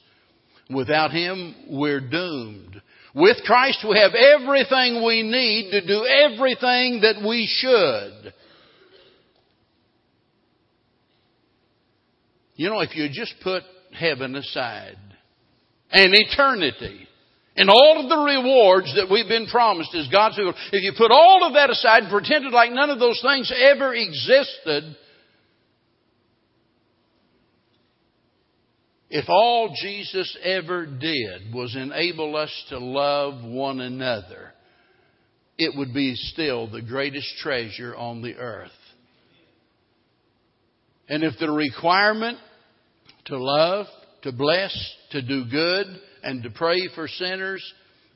Without 0.71 1.11
Him, 1.11 1.55
we're 1.69 2.01
doomed. 2.01 2.81
With 3.15 3.37
Christ, 3.47 3.85
we 3.89 3.99
have 3.99 4.13
everything 4.15 5.05
we 5.05 5.23
need 5.23 5.71
to 5.71 5.87
do 5.87 6.05
everything 6.05 7.03
that 7.03 7.25
we 7.27 7.47
should. 7.47 8.35
You 12.57 12.71
know, 12.71 12.81
if 12.81 12.95
you 12.97 13.09
just 13.09 13.35
put 13.43 13.63
heaven 13.93 14.35
aside 14.37 14.99
and 15.91 16.13
eternity, 16.13 17.07
and 17.57 17.71
all 17.71 18.01
of 18.03 18.09
the 18.09 18.17
rewards 18.17 18.95
that 18.97 19.09
we've 19.11 19.29
been 19.29 19.47
promised 19.47 19.95
as 19.95 20.09
God's 20.09 20.37
people, 20.37 20.55
if 20.73 20.83
you 20.83 20.93
put 20.97 21.13
all 21.13 21.47
of 21.47 21.55
that 21.55 21.71
aside 21.71 22.03
and 22.03 22.11
pretended 22.11 22.53
like 22.53 22.73
none 22.73 22.91
of 22.91 22.99
those 22.99 23.21
things 23.23 23.53
ever 23.73 23.95
existed, 23.95 24.97
If 29.17 29.29
all 29.29 29.73
Jesus 29.81 30.37
ever 30.43 30.87
did 30.87 31.55
was 31.55 31.77
enable 31.77 32.35
us 32.35 32.51
to 32.71 32.81
love 32.81 33.45
one 33.45 33.79
another, 33.79 34.53
it 35.57 35.73
would 35.79 35.95
be 35.95 36.17
still 36.17 36.69
the 36.69 36.83
greatest 36.83 37.29
treasure 37.41 37.95
on 37.95 38.23
the 38.23 38.35
earth. 38.35 38.73
And 41.09 41.23
if 41.23 41.35
the 41.39 41.49
requirement 41.49 42.39
to 43.27 43.39
love, 43.39 43.87
to 44.23 44.33
bless, 44.33 44.77
to 45.13 45.23
do 45.23 45.45
good, 45.49 45.87
and 46.25 46.43
to 46.43 46.51
pray 46.51 46.89
for 46.95 47.07
sinners, 47.07 47.63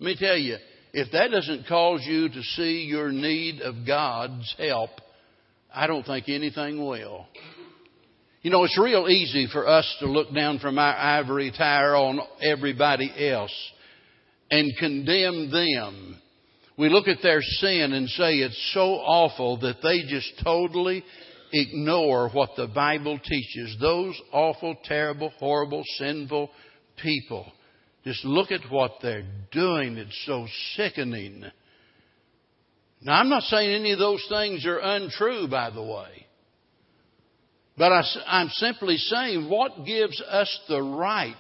let 0.01 0.07
me 0.07 0.17
tell 0.19 0.37
you, 0.37 0.57
if 0.93 1.13
that 1.13 1.31
doesn't 1.31 1.67
cause 1.67 2.01
you 2.05 2.29
to 2.29 2.43
see 2.43 2.85
your 2.89 3.13
need 3.13 3.61
of 3.61 3.87
God's 3.87 4.55
help, 4.59 4.91
I 5.73 5.87
don't 5.87 6.05
think 6.05 6.29
anything 6.29 6.85
will. 6.85 7.27
You 8.41 8.51
know, 8.51 8.65
it's 8.65 8.79
real 8.79 9.09
easy 9.09 9.47
for 9.53 9.69
us 9.69 9.97
to 10.01 10.07
look 10.07 10.33
down 10.35 10.59
from 10.61 10.79
our 10.79 10.95
ivory 10.97 11.53
tower 11.57 11.95
on 11.97 12.21
everybody 12.41 13.13
else 13.31 13.55
and 14.51 14.73
condemn 14.79 15.51
them. 15.51 16.19
We 16.79 16.89
look 16.89 17.09
at 17.09 17.23
their 17.23 17.43
sin 17.43 17.93
and 17.93 18.09
say 18.09 18.37
it's 18.37 18.71
so 18.73 18.81
awful 18.81 19.59
that 19.59 19.83
they 19.83 20.03
just 20.09 20.41
totally 20.43 21.05
ignore 21.53 22.31
what 22.31 22.51
the 22.57 22.69
Bible 22.69 23.19
teaches. 23.19 23.77
Those 23.81 24.19
awful, 24.33 24.77
terrible, 24.85 25.31
horrible, 25.39 25.83
sinful 25.99 26.51
people. 27.03 27.53
Just 28.09 28.25
look 28.25 28.51
at 28.51 28.63
what 28.71 28.93
they're 29.03 29.27
doing. 29.53 29.99
It's 29.99 30.25
so 30.25 30.47
sickening. 30.77 31.45
Now, 33.03 33.21
I'm 33.21 33.29
not 33.29 33.43
saying 33.43 33.71
any 33.71 33.93
of 33.93 33.99
those 33.99 34.25
things 34.31 34.65
are 34.65 34.79
untrue, 34.79 35.47
by 35.47 35.69
the 35.69 35.83
way. 35.83 36.27
But 37.77 37.93
I, 37.93 38.41
am 38.41 38.49
simply 38.49 38.97
saying 38.97 39.51
what 39.51 39.85
gives 39.85 40.23
us 40.23 40.59
the 40.71 40.81
right 40.81 41.35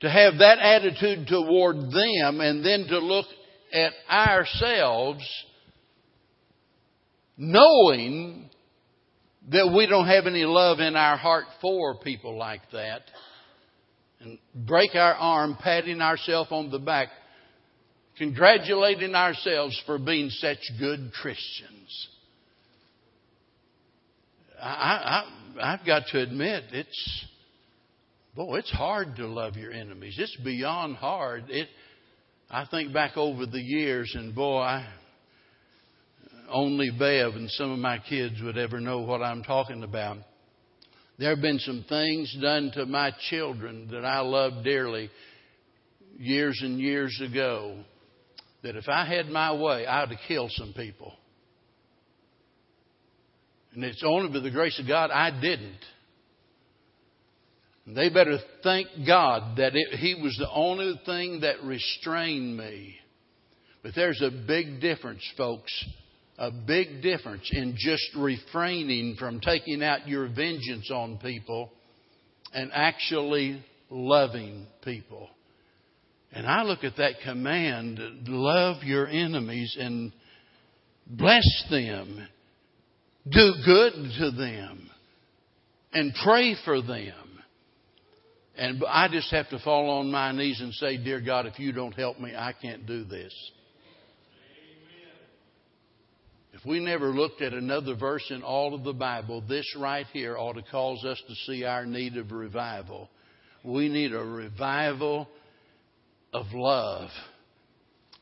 to 0.00 0.08
have 0.08 0.38
that 0.38 0.58
attitude 0.60 1.28
toward 1.28 1.76
them 1.76 2.40
and 2.40 2.64
then 2.64 2.86
to 2.88 2.98
look 2.98 3.26
at 3.70 3.92
ourselves 4.10 5.22
knowing 7.36 8.48
that 9.50 9.70
we 9.76 9.86
don't 9.86 10.06
have 10.06 10.26
any 10.26 10.46
love 10.46 10.80
in 10.80 10.96
our 10.96 11.18
heart 11.18 11.44
for 11.60 11.98
people 11.98 12.38
like 12.38 12.62
that 12.72 13.02
and 14.22 14.38
break 14.54 14.94
our 14.94 15.14
arm 15.14 15.56
patting 15.60 16.00
ourselves 16.00 16.50
on 16.52 16.70
the 16.70 16.78
back 16.78 17.08
congratulating 18.18 19.14
ourselves 19.14 19.80
for 19.86 19.98
being 19.98 20.30
such 20.30 20.58
good 20.78 21.12
Christians. 21.20 22.08
I, 24.60 25.24
I, 25.58 25.74
I've 25.74 25.86
got 25.86 26.04
to 26.12 26.20
admit, 26.20 26.64
it's, 26.72 27.24
boy, 28.36 28.58
it's 28.58 28.70
hard 28.70 29.16
to 29.16 29.26
love 29.26 29.56
your 29.56 29.72
enemies. 29.72 30.16
It's 30.18 30.36
beyond 30.44 30.96
hard. 30.96 31.44
It, 31.48 31.68
I 32.50 32.66
think 32.70 32.92
back 32.92 33.16
over 33.16 33.46
the 33.46 33.60
years, 33.60 34.12
and 34.16 34.34
boy, 34.34 34.58
I, 34.58 34.86
only 36.50 36.90
Bev 36.90 37.34
and 37.34 37.50
some 37.50 37.72
of 37.72 37.78
my 37.78 37.98
kids 37.98 38.34
would 38.42 38.58
ever 38.58 38.78
know 38.78 39.00
what 39.00 39.22
I'm 39.22 39.42
talking 39.42 39.82
about. 39.82 40.18
There 41.22 41.30
have 41.30 41.40
been 41.40 41.60
some 41.60 41.84
things 41.88 42.36
done 42.42 42.72
to 42.74 42.84
my 42.84 43.12
children 43.30 43.86
that 43.92 44.04
I 44.04 44.22
love 44.22 44.64
dearly 44.64 45.08
years 46.18 46.60
and 46.64 46.80
years 46.80 47.16
ago 47.24 47.78
that 48.64 48.74
if 48.74 48.88
I 48.88 49.04
had 49.06 49.28
my 49.28 49.54
way, 49.54 49.86
I 49.86 50.00
would 50.00 50.08
have 50.08 50.26
killed 50.26 50.50
some 50.50 50.72
people. 50.72 51.12
And 53.72 53.84
it's 53.84 54.02
only 54.04 54.32
by 54.32 54.40
the 54.40 54.50
grace 54.50 54.76
of 54.80 54.88
God 54.88 55.12
I 55.12 55.30
didn't. 55.40 55.78
And 57.86 57.96
they 57.96 58.08
better 58.08 58.38
thank 58.64 58.88
God 59.06 59.58
that 59.58 59.76
it, 59.76 60.00
He 60.00 60.16
was 60.20 60.34
the 60.36 60.50
only 60.50 61.00
thing 61.06 61.42
that 61.42 61.62
restrained 61.62 62.56
me. 62.56 62.96
But 63.84 63.92
there's 63.94 64.20
a 64.22 64.44
big 64.44 64.80
difference, 64.80 65.22
folks. 65.36 65.72
A 66.38 66.50
big 66.50 67.02
difference 67.02 67.48
in 67.52 67.74
just 67.76 68.08
refraining 68.16 69.16
from 69.18 69.40
taking 69.40 69.82
out 69.82 70.08
your 70.08 70.28
vengeance 70.28 70.90
on 70.90 71.18
people 71.18 71.70
and 72.52 72.70
actually 72.72 73.62
loving 73.90 74.66
people. 74.82 75.28
And 76.32 76.46
I 76.46 76.62
look 76.62 76.82
at 76.84 76.96
that 76.96 77.20
command, 77.22 78.00
love 78.26 78.82
your 78.82 79.06
enemies 79.06 79.76
and 79.78 80.12
bless 81.06 81.64
them, 81.70 82.26
do 83.28 83.52
good 83.64 83.92
to 84.18 84.30
them, 84.30 84.90
and 85.92 86.14
pray 86.24 86.56
for 86.64 86.80
them. 86.80 87.14
And 88.56 88.82
I 88.88 89.08
just 89.08 89.30
have 89.30 89.48
to 89.50 89.58
fall 89.58 89.90
on 89.98 90.10
my 90.10 90.32
knees 90.32 90.60
and 90.60 90.72
say, 90.74 90.96
Dear 90.96 91.20
God, 91.20 91.46
if 91.46 91.58
you 91.58 91.72
don't 91.72 91.92
help 91.92 92.18
me, 92.18 92.34
I 92.36 92.52
can't 92.52 92.86
do 92.86 93.04
this. 93.04 93.32
If 96.52 96.66
we 96.66 96.80
never 96.80 97.08
looked 97.08 97.40
at 97.40 97.54
another 97.54 97.94
verse 97.94 98.26
in 98.30 98.42
all 98.42 98.74
of 98.74 98.84
the 98.84 98.92
Bible, 98.92 99.42
this 99.48 99.66
right 99.78 100.06
here 100.12 100.36
ought 100.36 100.54
to 100.54 100.62
cause 100.62 101.02
us 101.04 101.20
to 101.26 101.34
see 101.46 101.64
our 101.64 101.86
need 101.86 102.18
of 102.18 102.30
revival. 102.30 103.08
We 103.64 103.88
need 103.88 104.12
a 104.12 104.18
revival 104.18 105.28
of 106.34 106.46
love 106.52 107.08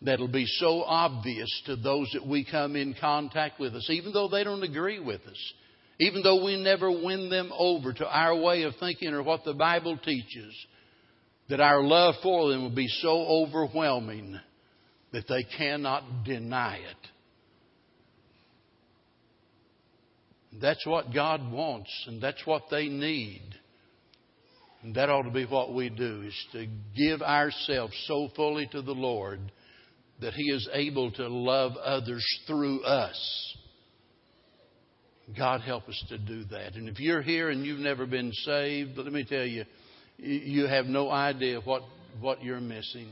that'll 0.02 0.28
be 0.28 0.46
so 0.46 0.82
obvious 0.84 1.62
to 1.66 1.74
those 1.74 2.08
that 2.12 2.26
we 2.26 2.44
come 2.44 2.76
in 2.76 2.94
contact 3.00 3.58
with 3.58 3.74
us, 3.74 3.88
even 3.90 4.12
though 4.12 4.28
they 4.28 4.44
don't 4.44 4.62
agree 4.62 5.00
with 5.00 5.22
us, 5.22 5.52
even 5.98 6.22
though 6.22 6.44
we 6.44 6.62
never 6.62 6.88
win 6.88 7.30
them 7.30 7.50
over 7.56 7.92
to 7.92 8.06
our 8.06 8.36
way 8.36 8.62
of 8.62 8.74
thinking 8.78 9.12
or 9.12 9.24
what 9.24 9.44
the 9.44 9.54
Bible 9.54 9.98
teaches, 9.98 10.54
that 11.48 11.60
our 11.60 11.82
love 11.82 12.14
for 12.22 12.48
them 12.48 12.62
will 12.62 12.74
be 12.74 12.88
so 12.88 13.10
overwhelming 13.10 14.38
that 15.12 15.26
they 15.28 15.44
cannot 15.58 16.24
deny 16.24 16.76
it. 16.76 17.09
That's 20.58 20.84
what 20.86 21.14
God 21.14 21.52
wants, 21.52 21.90
and 22.06 22.20
that's 22.20 22.44
what 22.44 22.64
they 22.70 22.88
need. 22.88 23.42
And 24.82 24.94
that 24.94 25.10
ought 25.10 25.22
to 25.22 25.30
be 25.30 25.44
what 25.44 25.74
we 25.74 25.90
do, 25.90 26.22
is 26.22 26.46
to 26.52 26.66
give 26.96 27.22
ourselves 27.22 27.92
so 28.06 28.28
fully 28.34 28.66
to 28.72 28.82
the 28.82 28.92
Lord 28.92 29.40
that 30.20 30.32
He 30.34 30.50
is 30.50 30.68
able 30.72 31.12
to 31.12 31.28
love 31.28 31.76
others 31.76 32.26
through 32.46 32.82
us. 32.82 33.56
God 35.36 35.60
help 35.60 35.88
us 35.88 36.04
to 36.08 36.18
do 36.18 36.44
that. 36.44 36.74
And 36.74 36.88
if 36.88 36.98
you're 36.98 37.22
here 37.22 37.50
and 37.50 37.64
you've 37.64 37.78
never 37.78 38.06
been 38.06 38.32
saved, 38.32 38.96
let 38.96 39.12
me 39.12 39.24
tell 39.24 39.44
you, 39.44 39.64
you 40.18 40.66
have 40.66 40.86
no 40.86 41.10
idea 41.10 41.60
what, 41.60 41.82
what 42.20 42.42
you're 42.42 42.60
missing. 42.60 43.08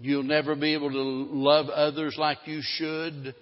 You'll 0.00 0.22
never 0.22 0.54
be 0.54 0.74
able 0.74 0.90
to 0.90 0.98
love 0.98 1.68
others 1.68 2.16
like 2.18 2.38
you 2.46 2.60
should 2.62 3.34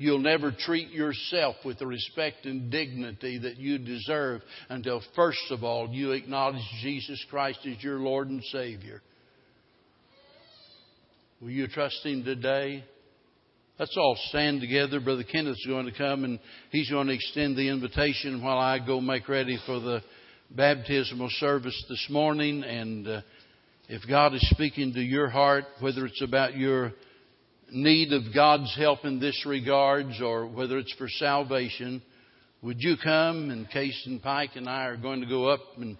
You'll 0.00 0.20
never 0.20 0.50
treat 0.50 0.92
yourself 0.92 1.56
with 1.62 1.78
the 1.78 1.86
respect 1.86 2.46
and 2.46 2.70
dignity 2.70 3.36
that 3.36 3.58
you 3.58 3.76
deserve 3.76 4.40
until, 4.70 5.02
first 5.14 5.50
of 5.50 5.62
all, 5.62 5.90
you 5.90 6.12
acknowledge 6.12 6.62
Jesus 6.80 7.22
Christ 7.28 7.58
as 7.66 7.84
your 7.84 7.98
Lord 7.98 8.30
and 8.30 8.42
Savior. 8.44 9.02
Will 11.42 11.50
you 11.50 11.68
trust 11.68 12.00
Him 12.02 12.24
today? 12.24 12.82
Let's 13.78 13.94
all 13.98 14.16
stand 14.30 14.62
together. 14.62 15.00
Brother 15.00 15.22
Kenneth's 15.22 15.66
going 15.66 15.84
to 15.84 15.92
come 15.92 16.24
and 16.24 16.40
he's 16.70 16.88
going 16.88 17.08
to 17.08 17.12
extend 17.12 17.58
the 17.58 17.68
invitation 17.68 18.42
while 18.42 18.56
I 18.56 18.78
go 18.78 19.02
make 19.02 19.28
ready 19.28 19.58
for 19.66 19.80
the 19.80 20.02
baptismal 20.50 21.28
service 21.32 21.84
this 21.90 22.06
morning. 22.08 22.64
And 22.64 23.06
uh, 23.06 23.20
if 23.90 24.00
God 24.08 24.32
is 24.32 24.48
speaking 24.48 24.94
to 24.94 25.00
your 25.02 25.28
heart, 25.28 25.64
whether 25.80 26.06
it's 26.06 26.22
about 26.22 26.56
your 26.56 26.92
need 27.72 28.12
of 28.12 28.34
God's 28.34 28.74
help 28.76 29.04
in 29.04 29.20
this 29.20 29.44
regards 29.46 30.20
or 30.20 30.46
whether 30.46 30.78
it's 30.78 30.92
for 30.94 31.08
salvation, 31.08 32.02
would 32.62 32.76
you 32.80 32.96
come? 33.02 33.50
And 33.50 33.68
Case 33.70 34.02
and 34.06 34.22
Pike 34.22 34.50
and 34.54 34.68
I 34.68 34.86
are 34.86 34.96
going 34.96 35.20
to 35.20 35.26
go 35.26 35.48
up 35.48 35.60
and, 35.76 35.96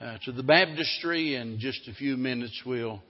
uh, 0.00 0.18
to 0.24 0.32
the 0.32 0.42
baptistry 0.42 1.36
in 1.36 1.58
just 1.58 1.88
a 1.88 1.94
few 1.94 2.16
minutes. 2.16 2.62
We'll, 2.66 3.02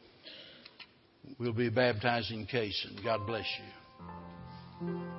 we'll 1.38 1.52
be 1.52 1.70
baptizing 1.70 2.46
Case, 2.46 2.86
and 2.88 3.02
God 3.04 3.26
bless 3.26 3.46
you. 3.58 5.13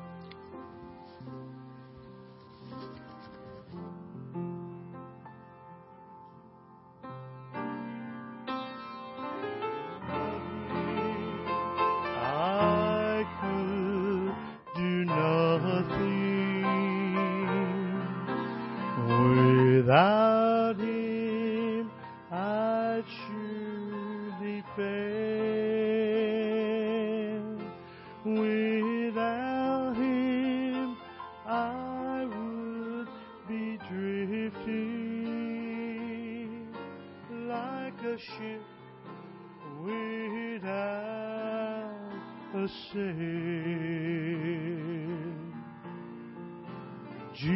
Jesus, 47.45 47.53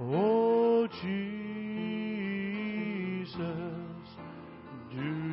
oh 0.00 0.88
Jesus, 0.88 1.36
do 4.90 5.25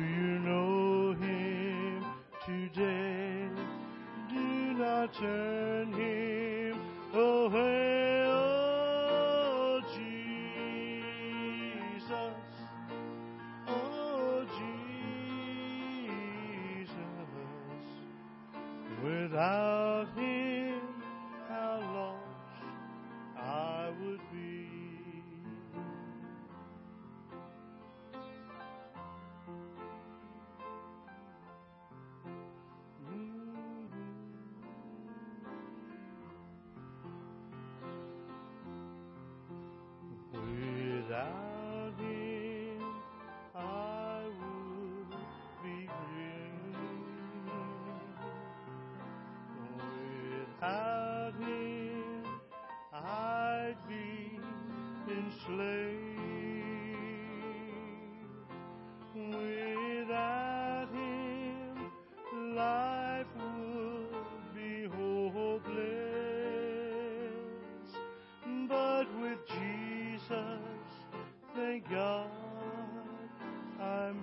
thank 71.74 71.90
God, 71.90 72.28
I'm 73.80 74.22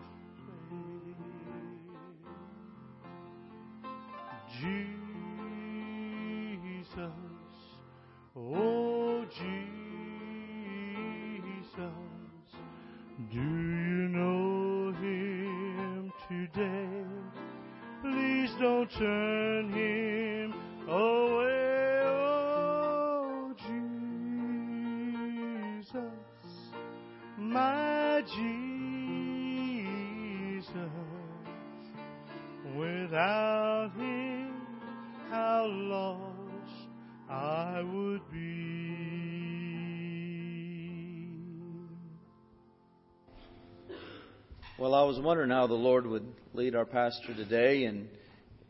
was 45.21 45.27
wondering 45.27 45.51
how 45.51 45.67
the 45.67 45.73
Lord 45.75 46.07
would 46.07 46.25
lead 46.55 46.73
our 46.73 46.85
pastor 46.85 47.35
today 47.35 47.83
in 47.83 48.07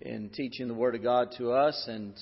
in 0.02 0.30
teaching 0.32 0.68
the 0.68 0.74
Word 0.74 0.96
of 0.96 1.02
God 1.02 1.30
to 1.38 1.54
us, 1.54 1.86
and 1.88 2.14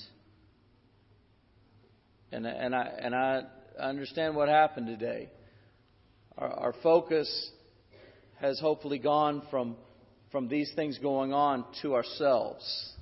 and 2.30 2.46
and 2.46 2.72
I 2.72 2.82
and 3.00 3.12
I 3.12 3.42
understand 3.80 4.36
what 4.36 4.48
happened 4.48 4.86
today. 4.86 5.30
Our, 6.38 6.48
our 6.48 6.74
focus 6.80 7.50
has 8.40 8.60
hopefully 8.60 9.00
gone 9.00 9.42
from 9.50 9.74
from 10.30 10.46
these 10.46 10.70
things 10.76 10.96
going 10.98 11.32
on 11.32 11.64
to 11.82 11.96
ourselves, 11.96 12.92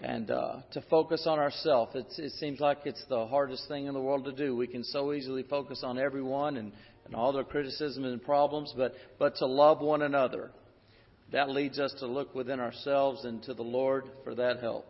and 0.00 0.28
uh, 0.28 0.56
to 0.72 0.82
focus 0.90 1.22
on 1.26 1.38
ourselves. 1.38 1.94
It, 1.94 2.06
it 2.18 2.32
seems 2.32 2.58
like 2.58 2.78
it's 2.84 3.04
the 3.08 3.28
hardest 3.28 3.68
thing 3.68 3.86
in 3.86 3.94
the 3.94 4.00
world 4.00 4.24
to 4.24 4.32
do. 4.32 4.56
We 4.56 4.66
can 4.66 4.82
so 4.82 5.12
easily 5.12 5.44
focus 5.44 5.82
on 5.84 6.00
everyone 6.00 6.56
and 6.56 6.72
and 7.08 7.16
all 7.16 7.32
their 7.32 7.44
criticisms 7.44 8.06
and 8.06 8.22
problems, 8.22 8.72
but 8.76 8.94
but 9.18 9.36
to 9.36 9.46
love 9.46 9.80
one 9.80 10.02
another. 10.02 10.50
That 11.32 11.50
leads 11.50 11.78
us 11.78 11.92
to 11.98 12.06
look 12.06 12.34
within 12.34 12.60
ourselves 12.60 13.24
and 13.24 13.42
to 13.42 13.54
the 13.54 13.62
Lord 13.62 14.04
for 14.24 14.34
that 14.36 14.60
help. 14.60 14.86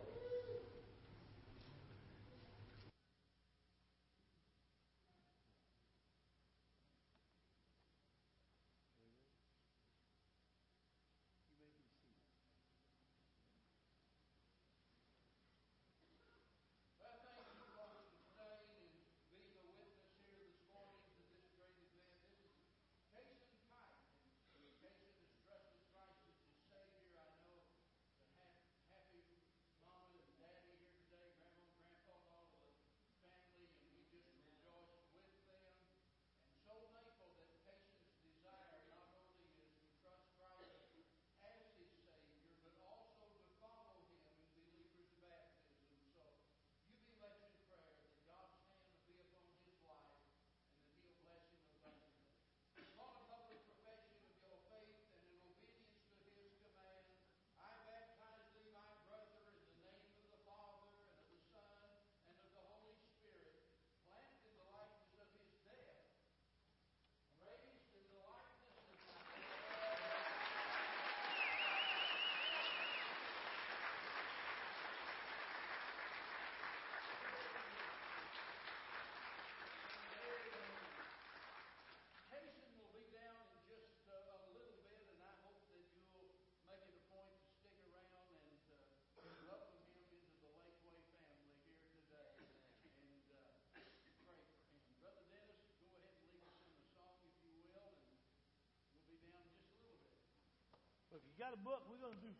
Got 101.39 101.53
a 101.53 101.57
book, 101.63 101.79
we're 101.89 101.95
going 102.05 102.13
to 102.13 102.19
do 102.19 102.33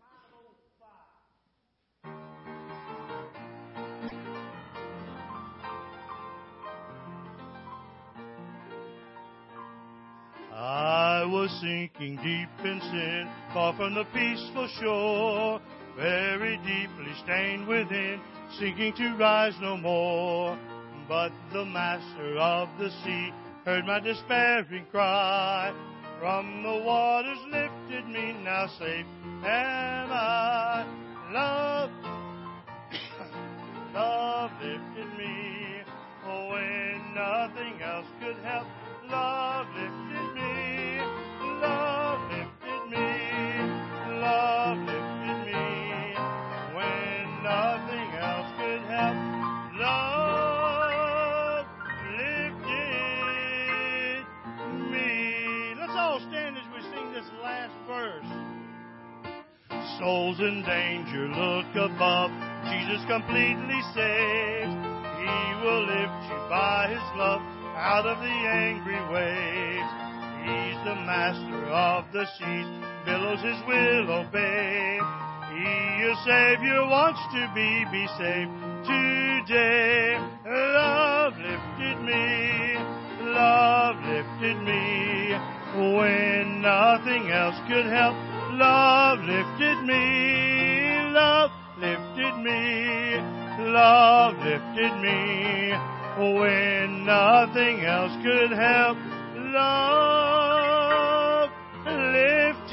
505. 0.00 0.90
I 10.52 11.24
was 11.26 11.48
sinking 11.60 12.16
deep 12.16 12.48
in 12.66 12.80
sin, 12.80 13.30
far 13.52 13.72
from 13.76 13.94
the 13.94 14.04
peaceful 14.12 14.66
shore, 14.80 15.60
very 15.96 16.56
deeply 16.56 17.14
stained 17.22 17.68
within, 17.68 18.20
sinking 18.58 18.94
to 18.94 19.14
rise 19.16 19.54
no 19.60 19.76
more. 19.76 20.58
But 21.08 21.30
the 21.52 21.64
master 21.64 22.36
of 22.38 22.68
the 22.80 22.90
sea 23.04 23.32
heard 23.64 23.86
my 23.86 24.00
despairing 24.00 24.86
cry. 24.90 25.72
From 26.18 26.62
the 26.64 26.82
waters 26.84 27.38
lifted 27.46 27.73
lifted 27.94 28.12
me, 28.12 28.32
now 28.42 28.66
safe 28.78 29.06
am 29.44 30.10
I. 30.10 30.84
Love, 31.32 31.90
love 33.94 34.50
lifted 34.60 35.18
me 35.18 35.82
when 36.26 37.14
nothing 37.14 37.80
else 37.82 38.06
could 38.20 38.36
help. 38.44 38.66
Love 39.08 39.66
lifted 39.76 39.93
verse. 57.86 58.32
Souls 59.98 60.38
in 60.40 60.62
danger, 60.66 61.28
look 61.28 61.70
above. 61.76 62.30
Jesus 62.72 63.04
completely 63.06 63.80
saves. 63.94 64.74
He 65.20 65.36
will 65.62 65.84
lift 65.86 66.20
you 66.28 66.40
by 66.48 66.88
his 66.88 67.06
love 67.16 67.42
out 67.76 68.06
of 68.06 68.18
the 68.18 68.36
angry 68.64 69.00
waves. 69.12 69.92
He's 70.44 70.78
the 70.84 70.96
master 71.08 71.64
of 71.72 72.04
the 72.12 72.24
seas, 72.38 72.68
billows 73.04 73.40
his 73.40 73.60
will 73.66 74.24
obey. 74.24 75.00
He, 75.52 76.02
your 76.02 76.16
Savior, 76.24 76.84
wants 76.88 77.20
to 77.32 77.42
be, 77.54 77.84
be 77.92 78.04
saved 78.18 78.52
today. 78.84 80.18
Love 80.44 81.32
lifted 81.38 81.98
me, 82.04 82.76
love 83.32 83.96
lifted 84.04 84.58
me, 84.62 85.32
when 85.76 86.62
nothing 86.62 87.30
else 87.30 87.56
could 87.68 87.86
help. 87.86 88.14
Love 88.52 89.18
lifted 89.20 89.82
me, 89.84 91.00
love 91.10 91.50
lifted 91.78 92.36
me, 92.38 93.16
love 93.72 94.36
lifted 94.38 94.94
me, 95.02 95.74
when 96.38 97.04
nothing 97.04 97.80
else 97.84 98.12
could 98.22 98.52
help. 98.52 98.96
Love 99.52 100.64
lifted 101.86 102.70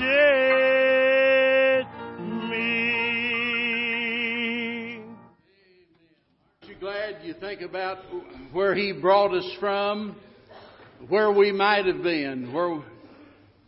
me. 2.49 3.01
Aren't 6.61 6.69
you 6.69 6.75
glad 6.79 7.23
you 7.23 7.33
think 7.33 7.61
about 7.61 7.97
where 8.51 8.75
He 8.75 8.91
brought 8.91 9.33
us 9.33 9.51
from, 9.59 10.15
where 11.07 11.31
we 11.31 11.51
might 11.51 11.85
have 11.85 12.03
been, 12.03 12.53
where 12.53 12.81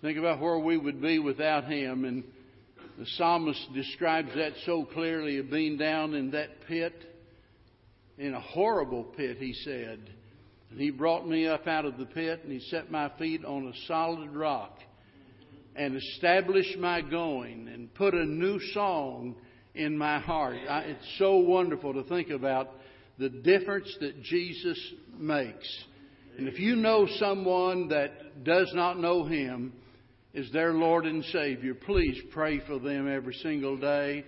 think 0.02 0.18
about 0.18 0.40
where 0.40 0.60
we 0.60 0.78
would 0.78 1.02
be 1.02 1.20
without 1.20 1.66
Him, 1.66 2.06
and 2.06 2.24
the 2.98 3.06
psalmist 3.18 3.74
describes 3.74 4.30
that 4.36 4.54
so 4.66 4.86
clearly 4.86 5.40
of 5.40 5.50
being 5.50 5.78
down 5.78 6.14
in 6.14 6.32
that 6.32 6.50
pit, 6.68 6.94
in 8.18 8.34
a 8.34 8.40
horrible 8.40 9.04
pit, 9.04 9.38
he 9.40 9.54
said. 9.54 10.00
And 10.70 10.80
He 10.80 10.92
brought 10.92 11.28
me 11.28 11.48
up 11.48 11.68
out 11.68 11.86
of 11.86 11.98
the 11.98 12.06
pit, 12.06 12.42
and 12.44 12.52
He 12.52 12.60
set 12.70 12.92
my 12.92 13.12
feet 13.18 13.44
on 13.44 13.68
a 13.68 13.88
solid 13.88 14.36
rock, 14.36 14.78
and 15.76 15.96
established 15.96 16.78
my 16.78 17.02
going, 17.02 17.68
and 17.68 17.94
put 17.96 18.14
a 18.14 18.26
new 18.26 18.60
song 18.74 19.36
in 19.74 19.98
my 19.98 20.20
heart. 20.20 20.58
I, 20.70 20.82
it's 20.82 21.16
so 21.18 21.38
wonderful 21.38 21.94
to 21.94 22.04
think 22.04 22.30
about 22.30 22.70
the 23.18 23.30
difference 23.30 23.96
that 24.02 24.22
Jesus 24.22 24.80
makes. 25.18 25.86
And 26.38 26.48
if 26.48 26.60
you 26.60 26.76
know 26.76 27.08
someone 27.20 27.90
that 27.90 28.44
does 28.44 28.72
not 28.74 29.00
know 29.00 29.26
Him 29.26 29.74
as 30.36 30.50
their 30.52 30.74
Lord 30.74 31.06
and 31.06 31.24
Savior, 31.26 31.76
please 31.76 32.20
pray 32.32 32.60
for 32.66 32.80
them 32.80 33.08
every 33.08 33.36
single 33.36 33.78
day. 33.78 34.26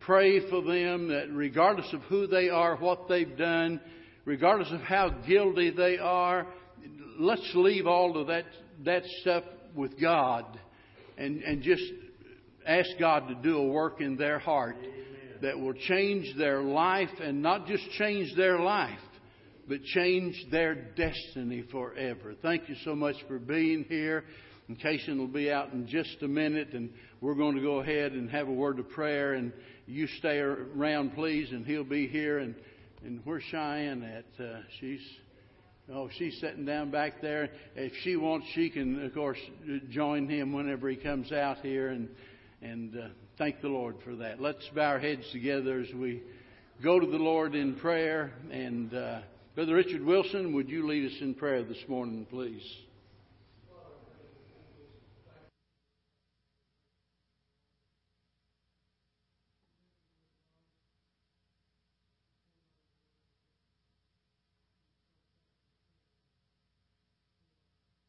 Pray 0.00 0.48
for 0.48 0.62
them 0.62 1.08
that 1.08 1.28
regardless 1.30 1.92
of 1.92 2.00
who 2.02 2.26
they 2.26 2.48
are, 2.48 2.76
what 2.76 3.08
they've 3.08 3.36
done, 3.36 3.80
regardless 4.24 4.70
of 4.72 4.80
how 4.80 5.10
guilty 5.26 5.70
they 5.70 5.98
are, 5.98 6.46
let's 7.18 7.50
leave 7.54 7.86
all 7.86 8.18
of 8.18 8.26
that, 8.28 8.44
that 8.84 9.02
stuff 9.20 9.44
with 9.74 10.00
God 10.00 10.46
and, 11.18 11.42
and 11.42 11.62
just 11.62 11.82
ask 12.66 12.88
God 12.98 13.28
to 13.28 13.34
do 13.34 13.58
a 13.58 13.66
work 13.66 14.00
in 14.00 14.16
their 14.16 14.38
heart 14.38 14.76
that 15.42 15.58
will 15.58 15.74
change 15.74 16.36
their 16.38 16.62
life 16.62 17.10
and 17.20 17.42
not 17.42 17.66
just 17.66 17.82
change 17.92 18.34
their 18.36 18.58
life, 18.58 18.98
but 19.68 19.82
change 19.82 20.46
their 20.50 20.74
destiny 20.74 21.64
forever. 21.70 22.34
Thank 22.42 22.68
you 22.68 22.76
so 22.84 22.94
much 22.94 23.16
for 23.26 23.38
being 23.38 23.84
here. 23.88 24.24
And 24.68 24.78
Casey 24.78 25.12
will 25.12 25.26
be 25.26 25.50
out 25.50 25.72
in 25.72 25.86
just 25.86 26.22
a 26.22 26.28
minute, 26.28 26.72
and 26.72 26.90
we're 27.20 27.34
going 27.34 27.54
to 27.56 27.60
go 27.60 27.80
ahead 27.80 28.12
and 28.12 28.30
have 28.30 28.48
a 28.48 28.52
word 28.52 28.78
of 28.78 28.88
prayer. 28.90 29.34
And 29.34 29.52
you 29.86 30.06
stay 30.18 30.38
around, 30.38 31.14
please, 31.14 31.50
and 31.50 31.66
he'll 31.66 31.84
be 31.84 32.06
here. 32.06 32.38
And, 32.38 32.54
and 33.04 33.20
where's 33.24 33.42
Cheyenne 33.50 34.02
at? 34.02 34.42
Uh, 34.42 34.60
she's 34.80 35.02
oh, 35.92 36.08
she's 36.16 36.38
sitting 36.40 36.64
down 36.64 36.90
back 36.90 37.20
there. 37.20 37.50
If 37.76 37.92
she 38.02 38.16
wants, 38.16 38.46
she 38.54 38.70
can, 38.70 39.04
of 39.04 39.12
course, 39.12 39.38
join 39.90 40.28
him 40.28 40.54
whenever 40.54 40.88
he 40.88 40.96
comes 40.96 41.30
out 41.30 41.58
here. 41.58 41.88
And 41.88 42.08
and 42.62 42.96
uh, 42.96 43.08
thank 43.36 43.60
the 43.60 43.68
Lord 43.68 43.96
for 44.02 44.16
that. 44.16 44.40
Let's 44.40 44.66
bow 44.74 44.92
our 44.92 44.98
heads 44.98 45.24
together 45.32 45.80
as 45.80 45.94
we 45.94 46.22
go 46.82 46.98
to 46.98 47.06
the 47.06 47.18
Lord 47.18 47.54
in 47.54 47.74
prayer. 47.74 48.32
And 48.50 48.94
uh, 48.94 49.20
Brother 49.54 49.76
Richard 49.76 50.04
Wilson, 50.04 50.52
would 50.54 50.68
you 50.68 50.84
lead 50.84 51.06
us 51.12 51.16
in 51.20 51.32
prayer 51.32 51.62
this 51.62 51.78
morning, 51.86 52.26
please? 52.28 52.60